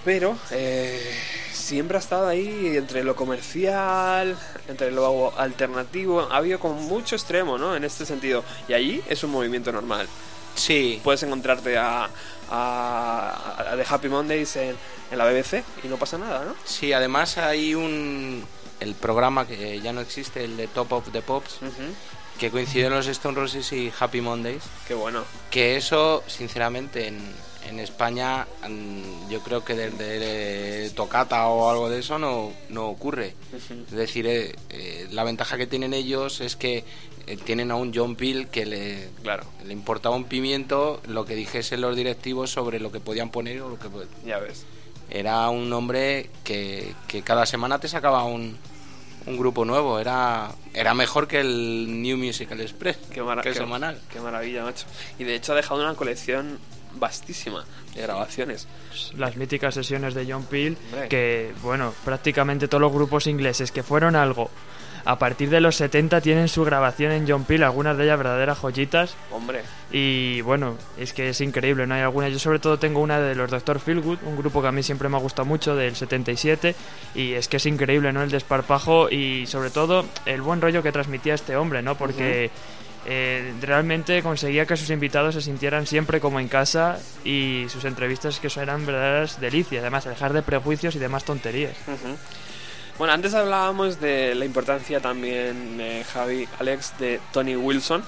[0.04, 1.14] pero eh,
[1.52, 4.36] siempre ha estado ahí entre lo comercial,
[4.68, 6.28] entre lo alternativo.
[6.30, 7.76] Ha habido como mucho extremo, ¿no?
[7.76, 8.44] En este sentido.
[8.68, 10.08] Y allí es un movimiento normal.
[10.54, 12.08] Sí, Puedes encontrarte a,
[12.50, 14.76] a, a The Happy Mondays en,
[15.10, 16.54] en la BBC y no pasa nada, ¿no?
[16.64, 18.44] sí, además hay un...
[18.80, 21.70] El programa que ya no existe, el de Top of the Pops, Ujú.
[22.38, 24.62] Que coinciden los Stone Roses y Happy Mondays.
[24.86, 25.24] Qué bueno.
[25.50, 27.18] Que eso, sinceramente, en,
[27.68, 33.34] en España, mm, yo creo que desde Tocata o algo de eso no, no ocurre.
[33.52, 36.84] Es decir, eh, eh, la ventaja que tienen ellos es que
[37.26, 41.34] eh, tienen a un John Peel que le, Claro, le importaba un pimiento lo que
[41.34, 43.88] dijesen los directivos sobre lo que podían poner o lo que
[44.24, 44.64] ya ves.
[45.10, 48.56] era un hombre que, que cada semana te sacaba un,
[49.28, 53.54] un grupo nuevo era era mejor que el New Musical Express Qué, que el qué-
[53.54, 54.86] semanal qué maravilla, macho.
[55.18, 56.58] Y de hecho ha dejado una colección
[56.94, 57.64] vastísima
[57.94, 58.66] de grabaciones.
[59.16, 61.08] las míticas sesiones de John Peel, Hombre.
[61.08, 64.50] que, bueno, prácticamente todos los grupos ingleses que fueron algo
[65.08, 68.58] a partir de los 70 tienen su grabación en John Peel, algunas de ellas verdaderas
[68.58, 69.14] joyitas.
[69.30, 71.94] Hombre, Y bueno, es que es increíble, ¿no?
[71.94, 73.80] Hay algunas, yo sobre todo tengo una de los Dr.
[73.80, 76.74] Feelgood, un grupo que a mí siempre me ha gustado mucho, del 77,
[77.14, 78.22] y es que es increíble, ¿no?
[78.22, 81.94] El desparpajo y sobre todo el buen rollo que transmitía este hombre, ¿no?
[81.96, 82.50] Porque
[83.06, 88.40] eh, realmente conseguía que sus invitados se sintieran siempre como en casa y sus entrevistas
[88.40, 91.78] que eran verdaderas delicias, además dejar de prejuicios y demás tonterías.
[91.86, 92.14] Ujú.
[92.98, 98.02] Bueno, antes hablábamos de la importancia también, eh, Javi, Alex, de Tony Wilson.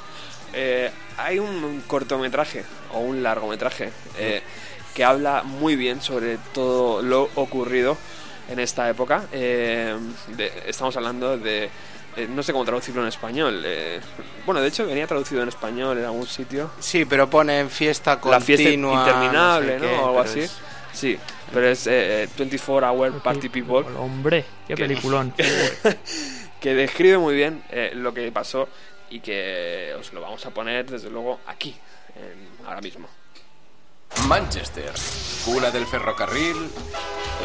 [0.52, 4.42] Eh, hay un, cortometraje o un largometraje eh,
[4.94, 7.96] que habla muy bien sobre todo lo ocurrido
[8.48, 9.24] en esta época.
[9.30, 9.94] Eh,
[10.36, 11.70] de- estamos hablando de...
[12.16, 13.64] eh, no sé cómo traducirlo en español.
[14.44, 16.68] bueno, de hecho venía traducido en español en algún sitio.
[16.80, 20.40] sí pero ponen fiesta continua la fiesta interminable, no sé qué, o algo así.
[20.40, 20.58] es-
[20.92, 21.18] Sí,
[21.52, 23.86] pero es eh, 24 Hour Party People.
[23.98, 25.32] Hombre, qué Que- peliculón.
[26.60, 28.68] que describe muy bien eh, lo que pasó
[29.08, 31.74] y que os lo vamos a poner desde luego aquí,
[32.16, 33.08] en- ahora mismo.
[34.26, 34.92] Manchester,
[35.44, 36.56] cuna del ferrocarril,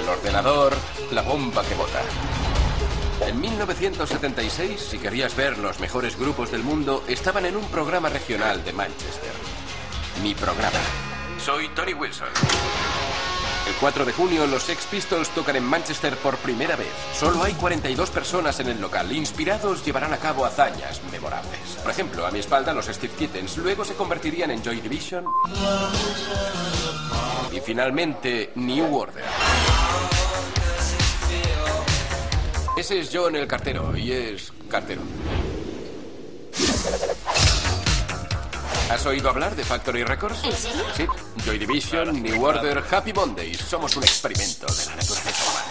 [0.02, 0.74] el ordenador,
[1.12, 2.02] la bomba que bota.
[3.22, 8.64] En 1976, si querías ver los mejores grupos del mundo, estaban en un programa regional
[8.66, 9.32] de Manchester.
[10.22, 10.80] Mi programa.
[11.40, 12.28] Soy Tony Wilson.
[13.76, 16.88] El 4 de junio los Sex Pistols tocan en Manchester por primera vez.
[17.14, 19.12] Solo hay 42 personas en el local.
[19.12, 21.60] Inspirados llevarán a cabo hazañas memorables.
[21.84, 23.58] Por ejemplo, a mi espalda los Steve Kittens.
[23.58, 25.26] Luego se convertirían en Joy Division.
[27.52, 29.26] Y finalmente, New Order.
[32.78, 35.02] Ese es John el cartero y es cartero.
[38.90, 40.44] ¿Has oído hablar de Factory Records?
[40.44, 40.84] ¿En serio?
[40.96, 41.08] Sí.
[41.44, 43.58] Joy Division, New Order, Happy Mondays.
[43.58, 45.66] Somos un experimento de la naturaleza humana.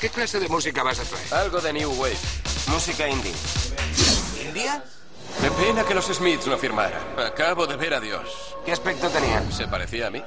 [0.00, 1.34] ¿Qué clase de música vas a traer?
[1.34, 2.16] Algo de New Wave.
[2.68, 3.34] Música indie.
[4.46, 4.84] ¿India?
[5.40, 7.00] Qué pena que los Smiths no firmaran.
[7.18, 8.56] Acabo de ver a Dios.
[8.64, 9.52] ¿Qué aspecto tenían?
[9.52, 10.22] ¿Se parecía a mí?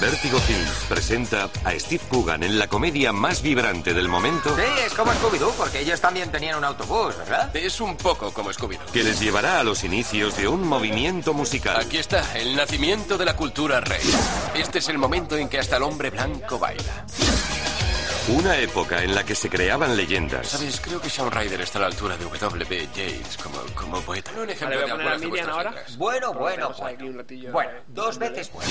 [0.00, 4.94] Vértigo Films presenta a Steve Coogan en la comedia más vibrante del momento Sí, es
[4.94, 7.54] como Scooby-Doo, porque ellos también tenían un autobús, ¿verdad?
[7.54, 11.76] Es un poco como scooby que les llevará a los inicios de un movimiento musical.
[11.76, 14.02] Aquí está, el nacimiento de la cultura rey.
[14.54, 17.04] Este es el momento en que hasta el hombre blanco baila.
[18.26, 20.48] Una época en la que se creaban leyendas.
[20.48, 22.88] Sabes, creo que Shawn Ryder está a la altura de W.
[22.94, 24.30] James como, como poeta.
[24.32, 25.70] Un ejemplo de poner a algunas de vuestras ahora.
[25.72, 25.96] letras.
[25.98, 27.24] Bueno, bueno, bueno.
[27.52, 28.70] Bueno, dos veces bueno.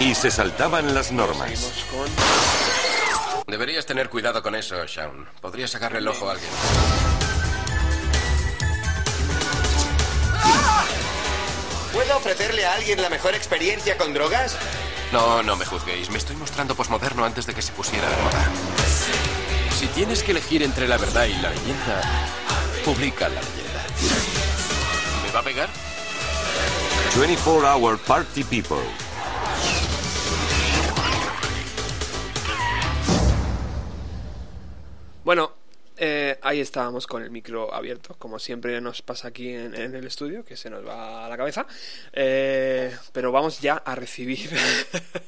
[0.00, 1.84] Y se saltaban las normas.
[1.92, 2.08] Con...
[3.46, 5.28] Deberías tener cuidado con eso, Shawn.
[5.40, 6.50] Podrías sacarle el ojo a alguien.
[11.92, 14.58] ¿Puedo ofrecerle a alguien la mejor experiencia con drogas?
[15.12, 16.10] No, no me juzguéis.
[16.10, 18.50] Me estoy mostrando posmoderno antes de que se pusiera de moda.
[19.70, 22.02] Si tienes que elegir entre la verdad y la leyenda,
[22.84, 23.84] publica la leyenda.
[25.24, 25.68] ¿Me va a pegar?
[27.18, 28.76] 24 Hour Party People.
[35.24, 35.55] Bueno,
[35.96, 40.44] eh, ahí estábamos con el micro abierto, como siempre nos pasa aquí en, el estudio,
[40.44, 41.66] que se nos va a la cabeza.
[42.12, 44.50] Eh, pero vamos ya a recibir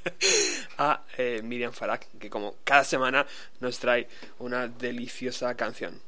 [0.78, 3.26] a eh, Miriam Farag, que como cada semana
[3.60, 4.08] nos trae
[4.38, 6.07] una deliciosa canción.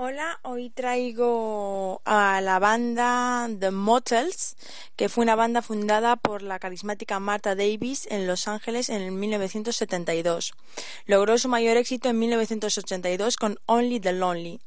[0.00, 4.56] Hola, hoy traigo a la banda The Motels,
[4.94, 9.10] que fue una banda fundada por la carismática Martha Davis en Los Ángeles en el
[9.10, 10.52] 1972.
[11.06, 14.60] Logró su mayor éxito en 1982 con Only the Lonely.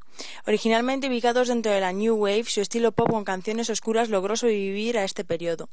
[0.46, 4.98] Originalmente ubicados dentro de la New Wave, su estilo pop con canciones oscuras logró sobrevivir
[4.98, 5.70] a este periodo.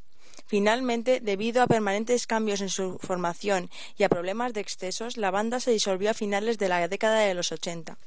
[0.48, 5.60] Finalmente, debido a permanentes cambios en su formación y a problemas de excesos, la banda
[5.60, 7.98] se disolvió a finales de la década de los 80.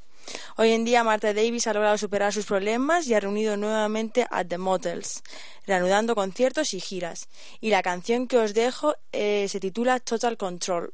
[0.57, 4.43] Hoy en día Martha Davis ha logrado superar sus problemas y ha reunido nuevamente a
[4.43, 5.23] The Motels,
[5.65, 7.27] reanudando conciertos y giras.
[7.59, 10.93] Y la canción que os dejo eh, se titula Total Control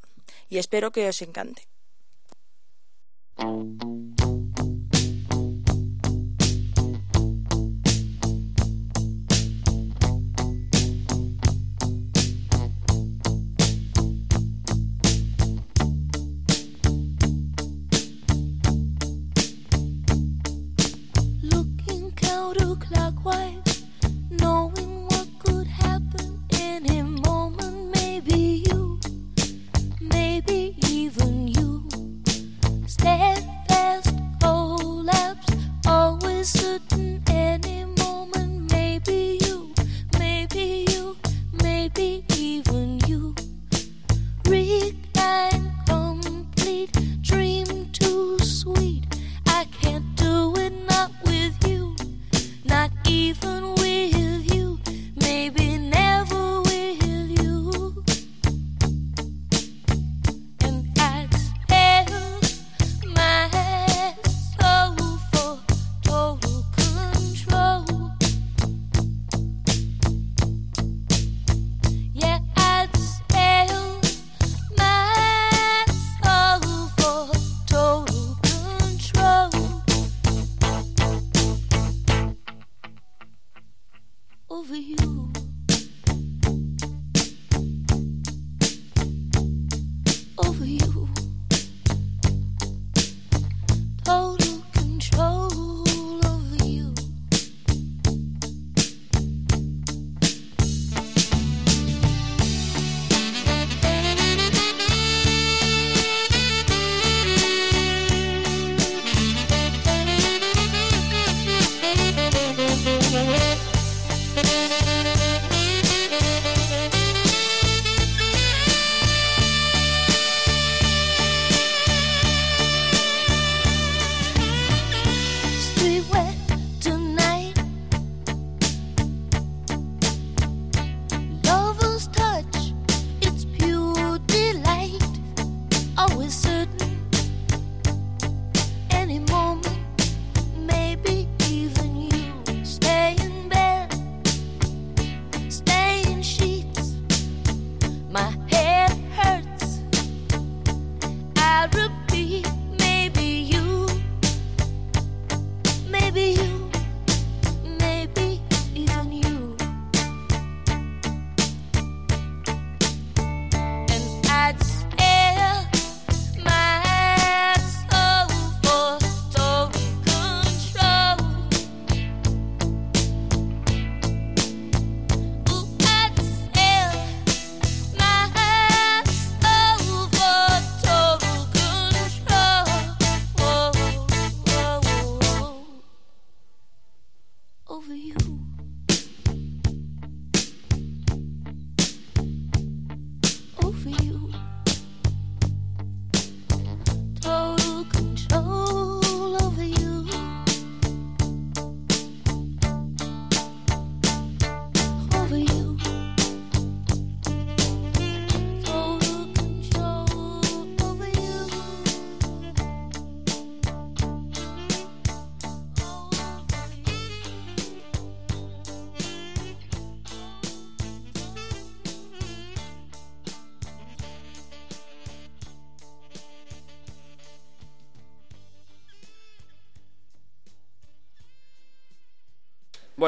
[0.49, 1.67] y espero que os encante.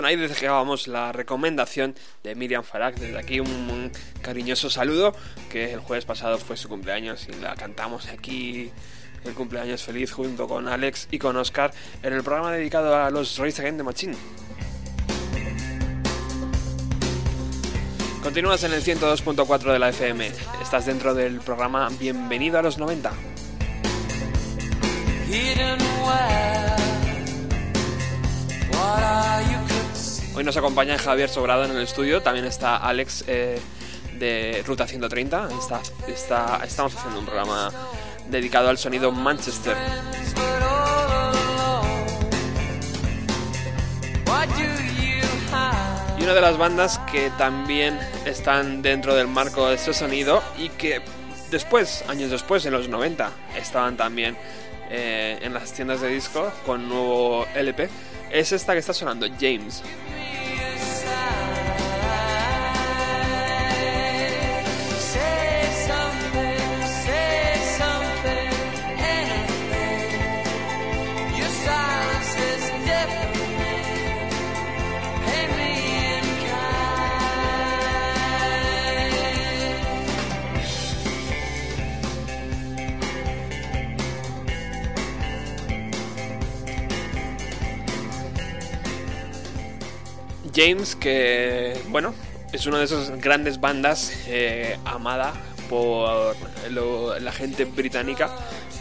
[0.02, 1.94] Bueno, ahí dejábamos la recomendación
[2.24, 2.96] de Miriam Farag.
[2.96, 3.92] Desde aquí un,
[4.24, 5.14] cariñoso saludo,
[5.52, 8.72] que el jueves pasado fue su cumpleaños y la cantamos aquí
[9.24, 11.72] el cumpleaños feliz junto con Alex y con Oscar
[12.02, 14.18] en el programa dedicado a los Race Against the Machine.
[18.24, 20.32] Continúas en el 102.4 de la FM.
[20.64, 23.12] Estás dentro del programa Bienvenido a los 90.
[25.28, 25.78] Hidden?
[26.04, 26.72] What?
[30.34, 33.60] Hoy nos acompaña Javier Sobrado en el estudio, también está Alex eh,
[34.18, 35.50] de Ruta 130.
[36.08, 37.70] Está, estamos haciendo un programa
[38.30, 39.76] dedicado al sonido Manchester.
[46.18, 50.70] Y una de las bandas que también están dentro del marco de este sonido y
[50.70, 51.02] que
[51.50, 54.38] después, años después, en los 90, estaban también
[54.90, 57.90] eh, en las tiendas de disco con nuevo LP,
[58.32, 59.84] es esta que está sonando, James.
[90.54, 92.14] James, que bueno,
[92.52, 95.34] es una de esas grandes bandas eh, amada
[95.70, 96.36] por
[96.70, 98.30] la gente británica,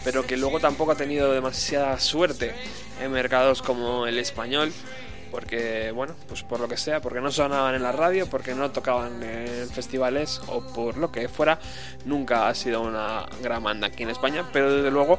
[0.03, 2.53] pero que luego tampoco ha tenido demasiada suerte
[3.01, 4.73] en mercados como el español,
[5.31, 8.71] porque bueno, pues por lo que sea, porque no sonaban en la radio, porque no
[8.71, 11.59] tocaban en festivales o por lo que fuera,
[12.03, 15.17] nunca ha sido una gran banda aquí en España, pero desde luego,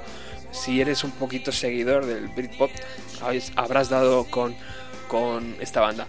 [0.50, 2.70] si eres un poquito seguidor del Britpop,
[3.56, 4.54] habrás dado con,
[5.08, 6.06] con esta banda.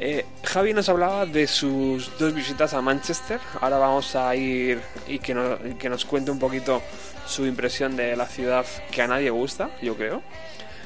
[0.00, 3.40] Eh, Javi nos hablaba de sus dos visitas a Manchester.
[3.60, 6.80] Ahora vamos a ir y que nos, y que nos cuente un poquito
[7.26, 10.22] su impresión de la ciudad que a nadie gusta, yo creo.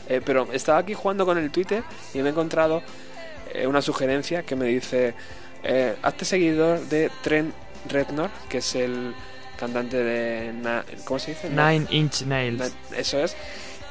[0.08, 1.82] Eh, pero estaba aquí jugando con el Twitter
[2.14, 2.82] y me he encontrado
[3.52, 5.14] eh, una sugerencia que me dice:
[6.02, 7.54] Hazte seguidor de Trent
[7.88, 9.14] Reznor, que es el
[9.58, 10.52] cantante de.
[10.54, 11.50] Na- ¿Cómo se dice?
[11.50, 12.58] Nine Inch Nails.
[12.58, 13.36] Na- Eso es.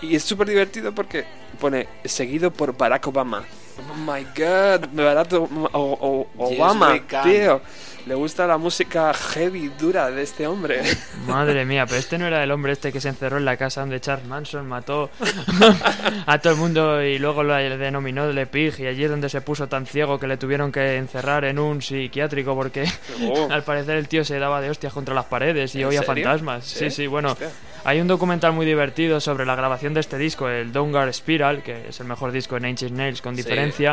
[0.02, 1.26] Y es súper divertido porque
[1.60, 3.46] pone seguido por Barack Obama.
[3.80, 4.86] Oh my god,
[5.74, 7.62] O- O- Yes, Obama, tío.
[8.08, 10.82] Le gusta la música heavy, dura de este hombre.
[11.28, 13.82] Madre mía, pero este no era el hombre este que se encerró en la casa
[13.82, 15.12] donde Charles Manson mató
[16.26, 19.42] a todo el mundo y luego lo denominó Le Pig y allí es donde se
[19.42, 22.86] puso tan ciego que le tuvieron que encerrar en un psiquiátrico porque
[23.24, 23.48] Oh.
[23.52, 26.24] al parecer el tío se daba de hostias contra las paredes y ¿En oía serio?
[26.26, 26.66] fantasmas.
[26.66, 26.80] ¿Sí?
[26.86, 27.34] Sí, sí, bueno.
[27.34, 27.50] Hostia.
[27.84, 31.88] Hay un documental muy divertido sobre la grabación de este disco, el Downguard Spiral, que
[31.90, 33.84] es el mejor disco de Nine Inch Nails con Sí.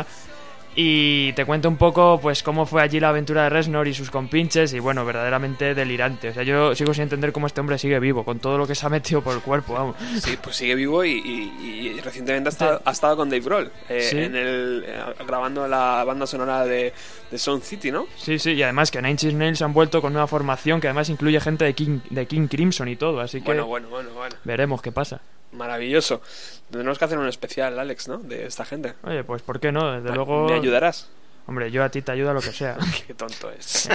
[0.81, 4.09] Y te cuento un poco pues cómo fue allí la aventura de Reznor y sus
[4.09, 6.29] compinches y bueno, verdaderamente delirante.
[6.29, 8.75] O sea, yo sigo sin entender cómo este hombre sigue vivo con todo lo que
[8.75, 9.97] se ha metido por el cuerpo, vamos.
[10.23, 13.69] Sí, pues sigue vivo y, y- y recientemente ha estado, ha estado con Dave Grohl
[13.89, 14.19] eh, Sí.
[14.19, 16.93] en el, eh, grabando la banda sonora de,
[17.29, 18.07] de Sound City, ¿no?
[18.15, 21.09] Sí, sí, y además que Nine Inch Nails han vuelto con nueva formación que además
[21.09, 24.33] incluye gente de King, de King Crimson y todo, así que Bueno, bueno, bueno, bueno.
[24.45, 25.19] veremos qué pasa.
[25.51, 26.21] Maravilloso.
[26.69, 28.17] Tendremos que hacer un especial, Alex, ¿no?
[28.19, 28.93] De esta gente.
[29.03, 29.91] Oye, pues ¿por qué no?
[29.93, 30.47] Desde ¿Me- luego...
[30.47, 31.07] ¿Me ayudarás?
[31.47, 32.77] Hombre, yo a ti te ayudo a lo que sea.
[33.07, 33.89] Qué tonto es.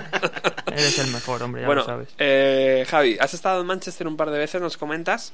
[0.67, 2.09] Eres el mejor, hombre, ya bueno, lo sabes.
[2.19, 5.33] eh, Javi, has estado en Manchester un par de veces, nos comentas.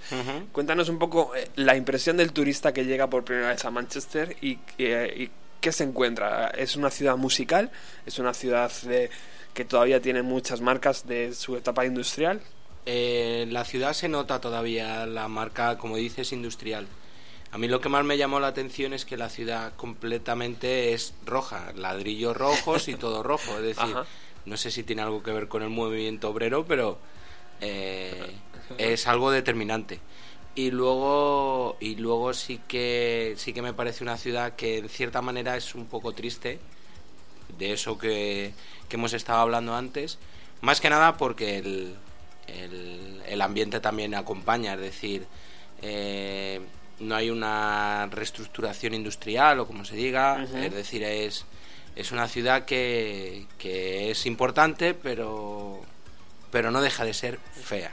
[0.53, 4.37] Cuéntanos un poco eh, la impresión del turista que llega por primera vez a Manchester
[4.43, 5.31] y, eh, y
[5.63, 6.49] qué se encuentra.
[6.49, 7.71] ¿Es una ciudad musical?
[8.05, 9.09] ¿Es una ciudad de-
[9.55, 12.43] que todavía tiene muchas marcas de su etapa industrial?
[12.87, 16.87] Eh, la ciudad se nota todavía la marca, como dices, industrial.
[17.53, 21.15] A mí lo que más me llamó la atención es que la ciudad completamente es
[21.27, 23.57] roja, ladrillos rojos y todo rojo.
[23.57, 24.07] Es decir, Ajá.
[24.47, 26.99] no sé si tiene algo que ver con el movimiento obrero, pero
[27.61, 28.35] eh,
[28.79, 30.01] es algo determinante.
[30.55, 35.23] Y luego, y luego sí que sí que me parece una ciudad que en cierta
[35.23, 36.61] manera es un poco triste
[37.59, 38.53] de eso que,
[38.89, 40.19] que hemos estado hablando antes.
[40.61, 41.97] Más que nada porque el,
[42.55, 45.27] el, el ambiente también acompaña, es decir,
[45.83, 46.61] eh,
[46.99, 51.47] no hay una reestructuración industrial o como se diga, es decir, es,
[51.97, 55.81] es una ciudad que, que es importante, pero,
[56.51, 57.93] pero no deja de ser fea.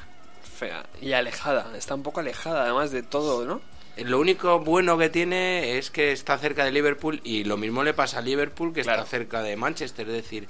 [0.58, 1.72] Fea y alejada.
[1.78, 3.62] Está un poco alejada además de todo, ¿no?
[3.97, 7.93] Lo único bueno que tiene es que está cerca de Liverpool y lo mismo le
[7.95, 9.03] pasa a Liverpool que Claro.
[9.03, 10.08] está cerca de Manchester.
[10.08, 10.47] Es decir,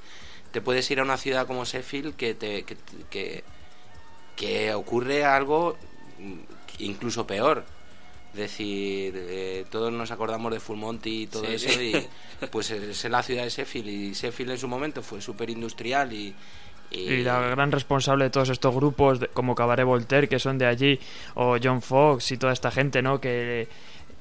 [0.52, 2.76] te puedes ir a una ciudad como Sheffield que, te, que,
[3.10, 3.44] que,
[4.38, 5.76] que ocurre algo
[6.20, 6.34] mm,
[6.80, 7.66] incluso peor.
[8.34, 11.54] Es decir, eh, todos nos acordamos de Full Monty y todo Sí.
[11.56, 12.08] eso, y
[12.52, 13.88] pues es en la ciudad de Sheffield.
[13.90, 16.36] Y Sheffield en su momento fue súper industrial y,
[16.92, 20.68] y- Y la gran responsable de todos estos grupos, como Cabaret Voltaire, que son de
[20.68, 21.00] allí,
[21.34, 23.20] o John Fox y toda esta gente, ¿no?
[23.20, 23.68] Que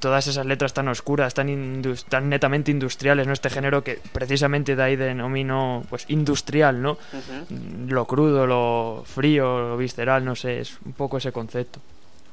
[0.06, 3.32] todas esas letras tan oscuras, tan, indus- tan netamente industriales, ¿no?
[3.32, 6.96] Este género que precisamente de ahí denomino, pues, industrial, ¿no?
[7.88, 11.80] Lo crudo, lo frío, lo visceral, no sé, es un poco ese concepto.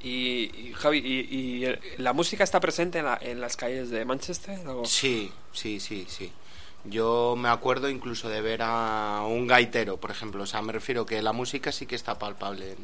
[0.03, 4.05] Y, y, Javi, y, y, la música está presente en, la- en las calles de
[4.05, 4.59] Manchester?
[4.67, 6.31] ¿O- Sí, sí, sí, sí.
[6.85, 10.43] Yo me acuerdo incluso de ver a un gaitero, por ejemplo.
[10.43, 12.77] O sea, me refiero que la música sí que está palpable en,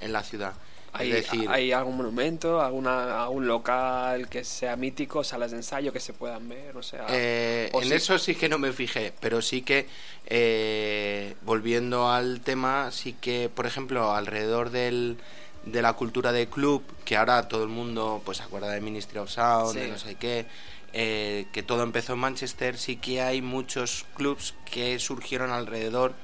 [0.00, 0.54] en la ciudad.
[0.98, 5.92] ¿Hay, es decir, ¿Hay algún monumento, alguna, algún local que sea mítico, salas de ensayo
[5.92, 6.76] que se puedan ver?
[6.76, 9.86] O sea, Eh, o en sí- eso sí que no me fijé, pero sí que,
[10.26, 15.18] eh, volviendo al tema, sí que, por ejemplo, alrededor del,
[15.64, 19.18] de la cultura de club, que ahora todo el mundo pues se acuerda de Ministry
[19.18, 19.80] of Sound, Sí.
[19.80, 20.46] de no sé qué,
[20.92, 26.14] eh, que todo empezó en Manchester, sí que hay muchos clubs que surgieron alrededor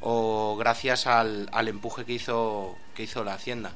[0.00, 3.72] o gracias al, al empuje que hizo, que hizo la Hacienda.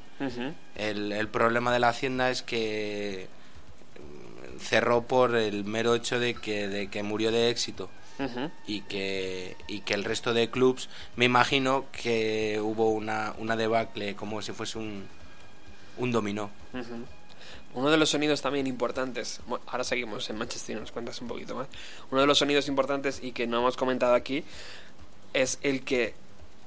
[0.75, 3.27] El, el problema de la Hacienda es que
[3.97, 7.89] mm, cerró por el mero hecho de que, de que murió de éxito
[8.67, 14.15] y que, y que el resto de clubs, me imagino que hubo una, una debacle
[14.15, 15.05] como si fuese un,
[15.97, 16.49] un dominó.
[17.73, 21.27] Uno de los sonidos también importantes, bueno, ahora seguimos en Manchester y nos cuentas un
[21.27, 21.67] poquito más.
[22.11, 24.43] Uno de los sonidos importantes y que no hemos comentado aquí
[25.33, 26.13] es el que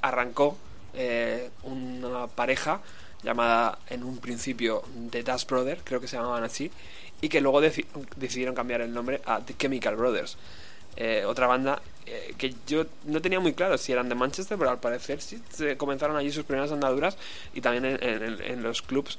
[0.02, 0.56] arrancó
[0.94, 2.80] eh, una pareja
[3.22, 6.70] llamada en un principio The Dust Brothers, creo que se llamaban así,
[7.20, 7.86] y que luego deci-
[8.16, 10.36] decidieron cambiar el nombre a The Chemical Brothers.
[10.96, 14.70] Eh, otra banda eh, que yo no tenía muy claro si eran de Manchester, pero
[14.70, 17.18] al parecer sí, se comenzaron allí sus primeras andaduras
[17.52, 19.18] y también en, los clubs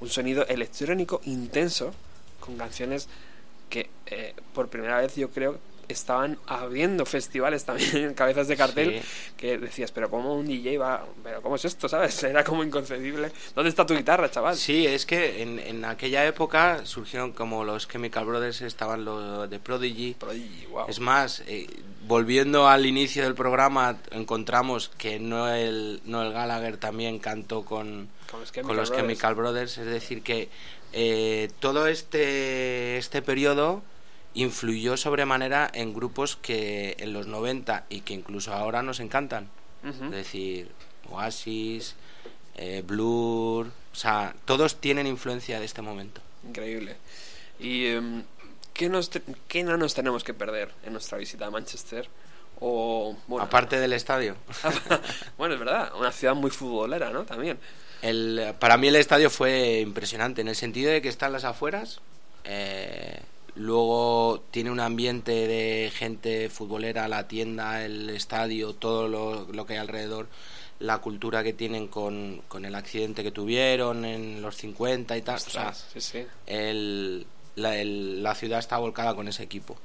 [0.00, 1.94] un sonido electrónico intenso
[2.40, 3.08] con canciones
[3.70, 3.88] que
[4.52, 5.58] por primera vez yo creo
[5.88, 9.32] estaban abriendo festivales también en cabezas de cartel Sí.
[9.36, 13.30] que decías pero cómo un DJ va pero cómo es esto sabes era como inconcebible
[13.54, 17.88] dónde está tu guitarra chaval Sí, es que en, en aquella época surgieron como los
[17.88, 20.14] Chemical Brothers, estaban los de Prodigy.
[20.14, 20.86] Prodigy, wow.
[20.88, 21.66] Es más, eh,
[22.06, 28.52] volviendo al inicio del programa, encontramos que Noel, Noel Gallagher también cantó con, Con los
[28.52, 29.02] Chemical con los Brothers.
[29.08, 29.78] Chemical Brothers.
[29.78, 30.48] Es decir, que
[30.92, 33.82] eh, todo este, este periodo
[34.34, 39.48] influyó sobremanera en grupos que en los 90 y que incluso ahora nos encantan.
[39.84, 40.70] Es decir,
[41.10, 41.94] Oasis,
[42.56, 46.20] eh, Blur, o sea, todos tienen influencia de este momento.
[46.46, 46.96] increíble
[47.60, 48.24] y em,
[48.72, 49.10] ¿qué, nos
[49.46, 52.08] qué no nos tenemos que perder en nuestra visita a Manchester
[52.60, 54.36] o bueno Aparte del estadio.
[55.38, 57.58] bueno es verdad una ciudad muy futbolera no también
[58.02, 61.44] El, para mí el estadio fue impresionante en el sentido de que está en las
[61.44, 62.00] afueras.
[62.44, 63.20] eh,
[63.56, 69.74] luego tiene un ambiente de gente futbolera, la tienda, el estadio, todo lo, lo que
[69.74, 70.28] hay alrededor,
[70.80, 75.36] la cultura que tienen con, con el accidente que tuvieron en los 50 y tal.
[75.36, 76.26] o sea, sí, sí.
[76.46, 77.26] el-
[77.56, 79.76] la, el- la ciudad está volcada con ese equipo.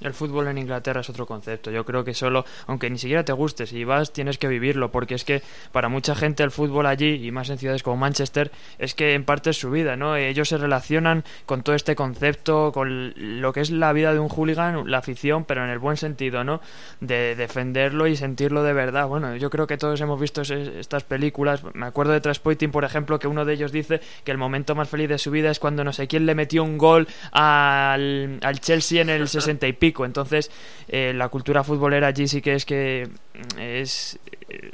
[0.00, 1.70] El fútbol en Inglaterra es otro concepto.
[1.70, 5.14] Yo creo que solo, aunque ni siquiera te guste, si vas tienes que vivirlo, porque
[5.14, 5.42] es que
[5.72, 9.24] para mucha gente el fútbol allí, y más en ciudades como Manchester, es que en
[9.24, 10.16] parte es su vida, ¿no?
[10.16, 14.28] Ellos se relacionan con todo este concepto, con lo que es la vida de un
[14.28, 16.60] hooligan, la afición, pero en el buen sentido, ¿no?
[17.00, 19.06] De defenderlo y sentirlo de verdad.
[19.06, 21.62] Bueno, yo creo que todos hemos visto estas películas.
[21.74, 24.88] Me acuerdo de Traspoiting, por ejemplo, que uno de ellos dice que el momento más
[24.88, 29.02] feliz de su vida es cuando no sé quién le metió un gol al Chelsea
[29.02, 29.89] en el 60 y pico.
[29.98, 30.50] Entonces,
[30.88, 34.18] eh, la cultura futbolera allí sí que es que mm, es,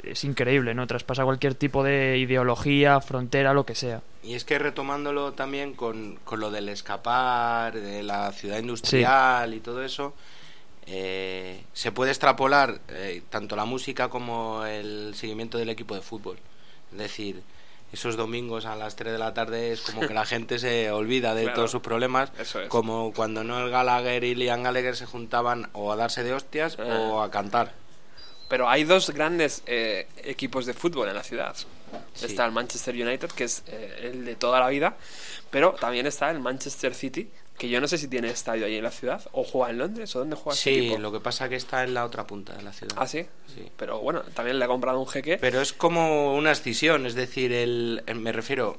[0.03, 0.87] es increíble, ¿no?
[0.87, 4.01] Traspasa cualquier tipo de ideología, frontera, lo que sea.
[4.23, 9.59] Y es que retomándolo también con, con lo del escapar, de la ciudad industrial y
[9.59, 10.13] todo eso,
[10.85, 16.37] eh, se puede extrapolar eh, tanto la música como el seguimiento del equipo de fútbol.
[16.91, 17.43] Es decir,
[17.93, 21.33] esos domingos a las 3 de la tarde es como que la gente se olvida
[21.33, 21.55] de Claro.
[21.55, 22.67] todos sus problemas, Eso es.
[22.69, 27.21] como cuando Noel Gallagher y Liam Gallagher se juntaban o a darse de hostias o
[27.21, 27.73] a cantar.
[28.49, 31.55] Pero hay dos grandes eh, equipos de fútbol en la ciudad.
[32.13, 32.25] Sí.
[32.25, 34.95] Está el Manchester United, que es eh, el de toda la vida,
[35.49, 38.83] pero también está el Manchester City, que yo no sé si tiene estadio ahí en
[38.83, 40.99] la ciudad, o juega en Londres, o dónde juega este Sí, equipo.
[40.99, 42.95] lo que pasa que está en la otra punta de la ciudad.
[42.99, 43.25] Ah, ¿sí?
[43.53, 43.67] Sí.
[43.75, 45.37] Pero bueno, también le ha comprado un jeque.
[45.39, 48.77] Pero es como una escisión, es decir, el, el- me refiero,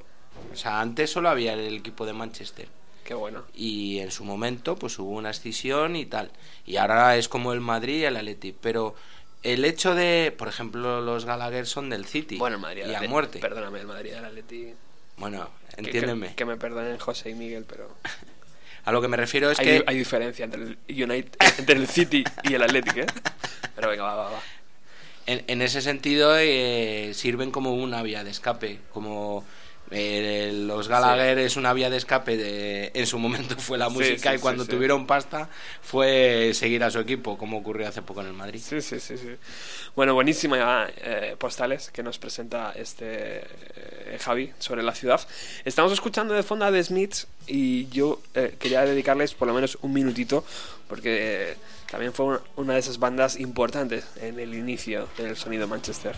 [0.52, 2.68] o sea, antes solo había el equipo de Manchester
[3.04, 3.42] Qué bueno.
[3.54, 6.30] y en su momento pues hubo una escisión y tal.
[6.64, 8.94] Y ahora es como el Madrid y el Atleti, pero
[9.42, 13.02] el hecho de, por ejemplo, los Gallagher son del City Bueno, el Madrid y a
[13.08, 13.38] muerte.
[13.40, 14.72] Perdóname, el Madrid del Atleti.
[15.16, 16.28] Bueno, Que- entiéndeme.
[16.28, 17.88] Que, que me perdonen José y Miguel, pero
[18.88, 21.86] A lo que me refiero es hay, que hay diferencia entre el United, entre el
[21.86, 23.06] City y el Athletic, ¿eh?
[23.76, 24.40] Pero venga, va, va, va.
[25.26, 29.44] en, en ese sentido eh, sirven como una vía de escape, como
[29.90, 34.30] eh, los Gallagher es una vía de escape de, en su momento fue la música
[34.30, 35.48] sí, y cuando tuvieron pasta
[35.80, 38.60] fue seguir a su equipo, como ocurrió hace poco en el Madrid.
[38.62, 39.30] Sí, sí, sí, sí.
[39.96, 43.38] Bueno, buenísima eh, postales que nos presenta este
[44.08, 45.20] eh, Javi sobre la ciudad.
[45.64, 49.78] Estamos escuchando de fondo a The Smiths y yo eh, quería dedicarles por lo menos
[49.82, 50.44] un minutito
[50.88, 51.56] porque eh,
[51.90, 56.16] también fue una, una de esas bandas importantes en el inicio del sonido Manchester.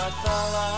[0.00, 0.77] I thought I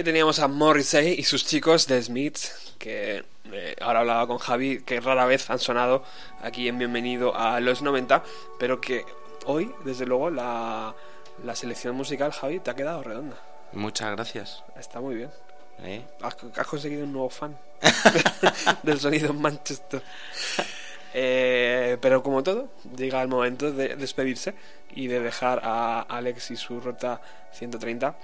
[0.00, 3.22] Ahí teníamos a Morrissey y sus chicos de Smiths, que
[3.52, 6.02] eh, ahora hablaba con Javi, que rara vez han sonado
[6.40, 8.24] aquí en Bienvenido a los 90,
[8.58, 9.04] pero que
[9.44, 10.94] hoy, desde luego, la,
[11.44, 13.36] la selección musical, Javi, te ha quedado redonda.
[13.72, 14.64] Muchas gracias.
[14.74, 15.30] Está muy bien.
[15.82, 16.02] ¿eh?
[16.22, 17.58] Has, has conseguido un nuevo fan
[18.82, 20.02] del sonido en Manchester.
[21.12, 24.54] Eh, pero como todo, llega el momento de despedirse
[24.94, 27.20] y de dejar a Alex y su ruta
[27.50, 28.14] 130.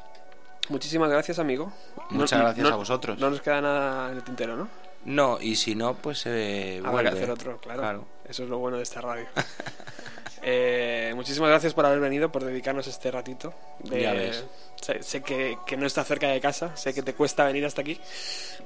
[0.68, 1.72] Muchísimas gracias, amigo.
[2.10, 3.18] Muchas gracias a vosotros.
[3.18, 4.68] No nos queda nada en el tintero, ¿no?
[5.04, 7.10] No, y si no, pues eh, Habrá vuelve.
[7.10, 8.04] que hacer otro, claro.
[8.28, 9.26] Eso es lo bueno de esta radio.
[10.48, 13.52] Eh, muchísimas gracias por haber venido, por dedicarnos este ratito.
[13.80, 14.44] de- Ya ves.
[14.80, 17.80] Sé, sé que, que no está cerca de casa, sé que te cuesta venir hasta
[17.80, 17.98] aquí,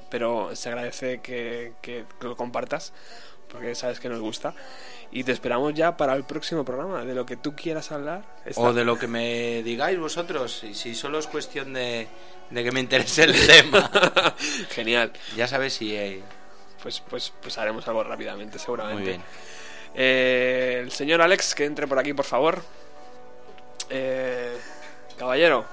[0.09, 2.93] pero se agradece que, que lo compartas,
[3.51, 4.53] porque sabes que nos gusta.
[5.11, 8.23] Y te esperamos ya para el próximo programa, de lo que tú quieras hablar.
[8.45, 12.07] Está- O de lo que me digáis vosotros, y si solo es cuestión de,
[12.49, 13.91] de que me interese el tema.
[14.69, 15.11] Genial.
[15.35, 15.93] Ya sabes si...
[15.95, 16.21] eh,
[16.81, 19.01] Pues, pues, pues haremos algo rápidamente, seguramente.
[19.03, 19.21] Muy bien.
[19.93, 22.63] Eh, el señor Alex, que entre por aquí, por favor.
[23.89, 24.57] Eh,
[25.17, 25.65] caballero,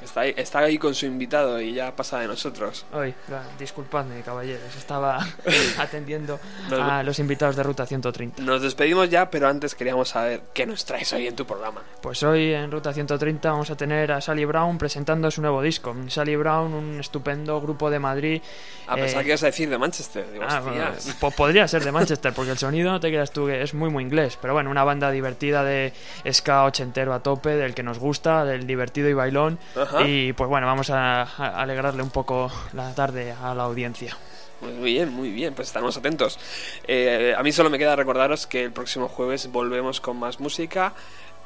[0.00, 2.86] que está ahí, está ahí con su invitado y ya pasa de nosotros.
[2.92, 3.14] Hoy,
[3.58, 5.24] disculpadme, caballeros, estaba
[5.78, 6.40] atendiendo
[6.70, 8.42] Nos- a los invitados de Ruta 130.
[8.42, 11.82] Nos despedimos ya, pero antes queríamos saber qué nos traes hoy en tu programa.
[12.00, 15.94] Pues hoy en Ruta 130 vamos a tener a Sally Brown presentando su nuevo disco.
[16.08, 18.42] Sally Brown, un estupendo grupo de Madrid.
[18.86, 20.26] A pesar eh, que ibas a decir de Manchester.
[20.32, 20.86] Digo, Ah, bueno,
[21.20, 23.90] po- podría ser de Manchester, porque el sonido no te creas tú que es muy
[23.90, 25.92] muy inglés, pero bueno, una banda divertida de
[26.32, 29.89] ska ochentero a tope, del que nos gusta, del divertido y bailón, Ajá.
[30.06, 34.16] Y pues bueno, vamos a, a alegrarle un poco la tarde a la audiencia.
[34.60, 36.38] Pues muy bien, muy bien, pues estaremos atentos.
[36.86, 40.92] Eh, a mí solo me queda recordaros que el próximo jueves volvemos con más música.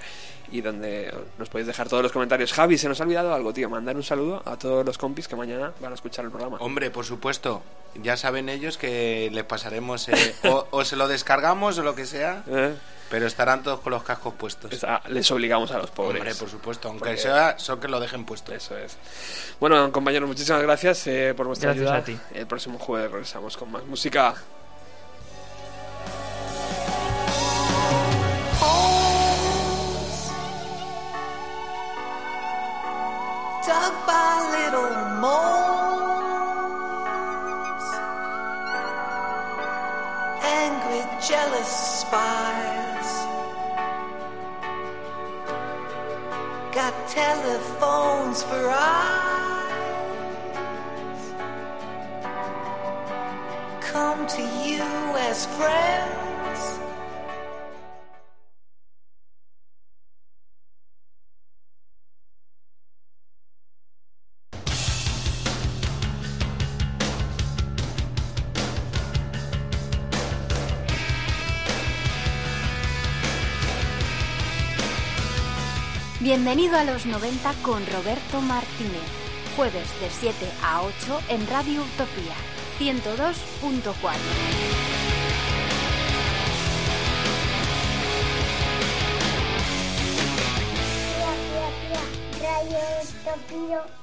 [0.52, 2.52] y donde nos podéis dejar todos los comentarios.
[2.54, 5.36] Javi, se nos ha olvidado algo, tío, mandar un saludo a todos los compis que
[5.36, 6.58] mañana van a escuchar el programa.
[6.60, 7.64] Hombre, por supuesto.
[8.02, 12.08] Ya saben ellos que les pasaremos eh, o, o se lo descargamos o lo que
[12.08, 12.74] sea, Eh,
[13.14, 14.74] pero estarán todos con los cascos puestos.
[14.74, 16.20] esa- les obligamos a los pobres.
[16.20, 18.56] Hombre, por supuesto, aunque Porque- sea solo que lo dejen puesto.
[18.56, 18.98] Eso es.
[19.60, 22.02] Bueno, compañeros, muchísimas gracias eh, por vuestra Gracias ayuda.
[22.02, 22.18] a ti.
[22.34, 24.34] El próximo jueves regresamos con más música.
[33.68, 34.94] dug by little
[35.24, 36.26] moles,
[40.44, 42.43] angry, jealous spies.
[46.74, 49.74] Got telephones for eyes.
[53.80, 54.82] Come to you
[55.16, 56.83] as friends.
[76.24, 79.02] Bienvenido a los 90 con Roberto Martínez.
[79.58, 82.34] Jueves de 7 a 8 en Radio Utopía
[82.80, 83.94] 102.4.
[92.42, 93.94] Rayo Utopía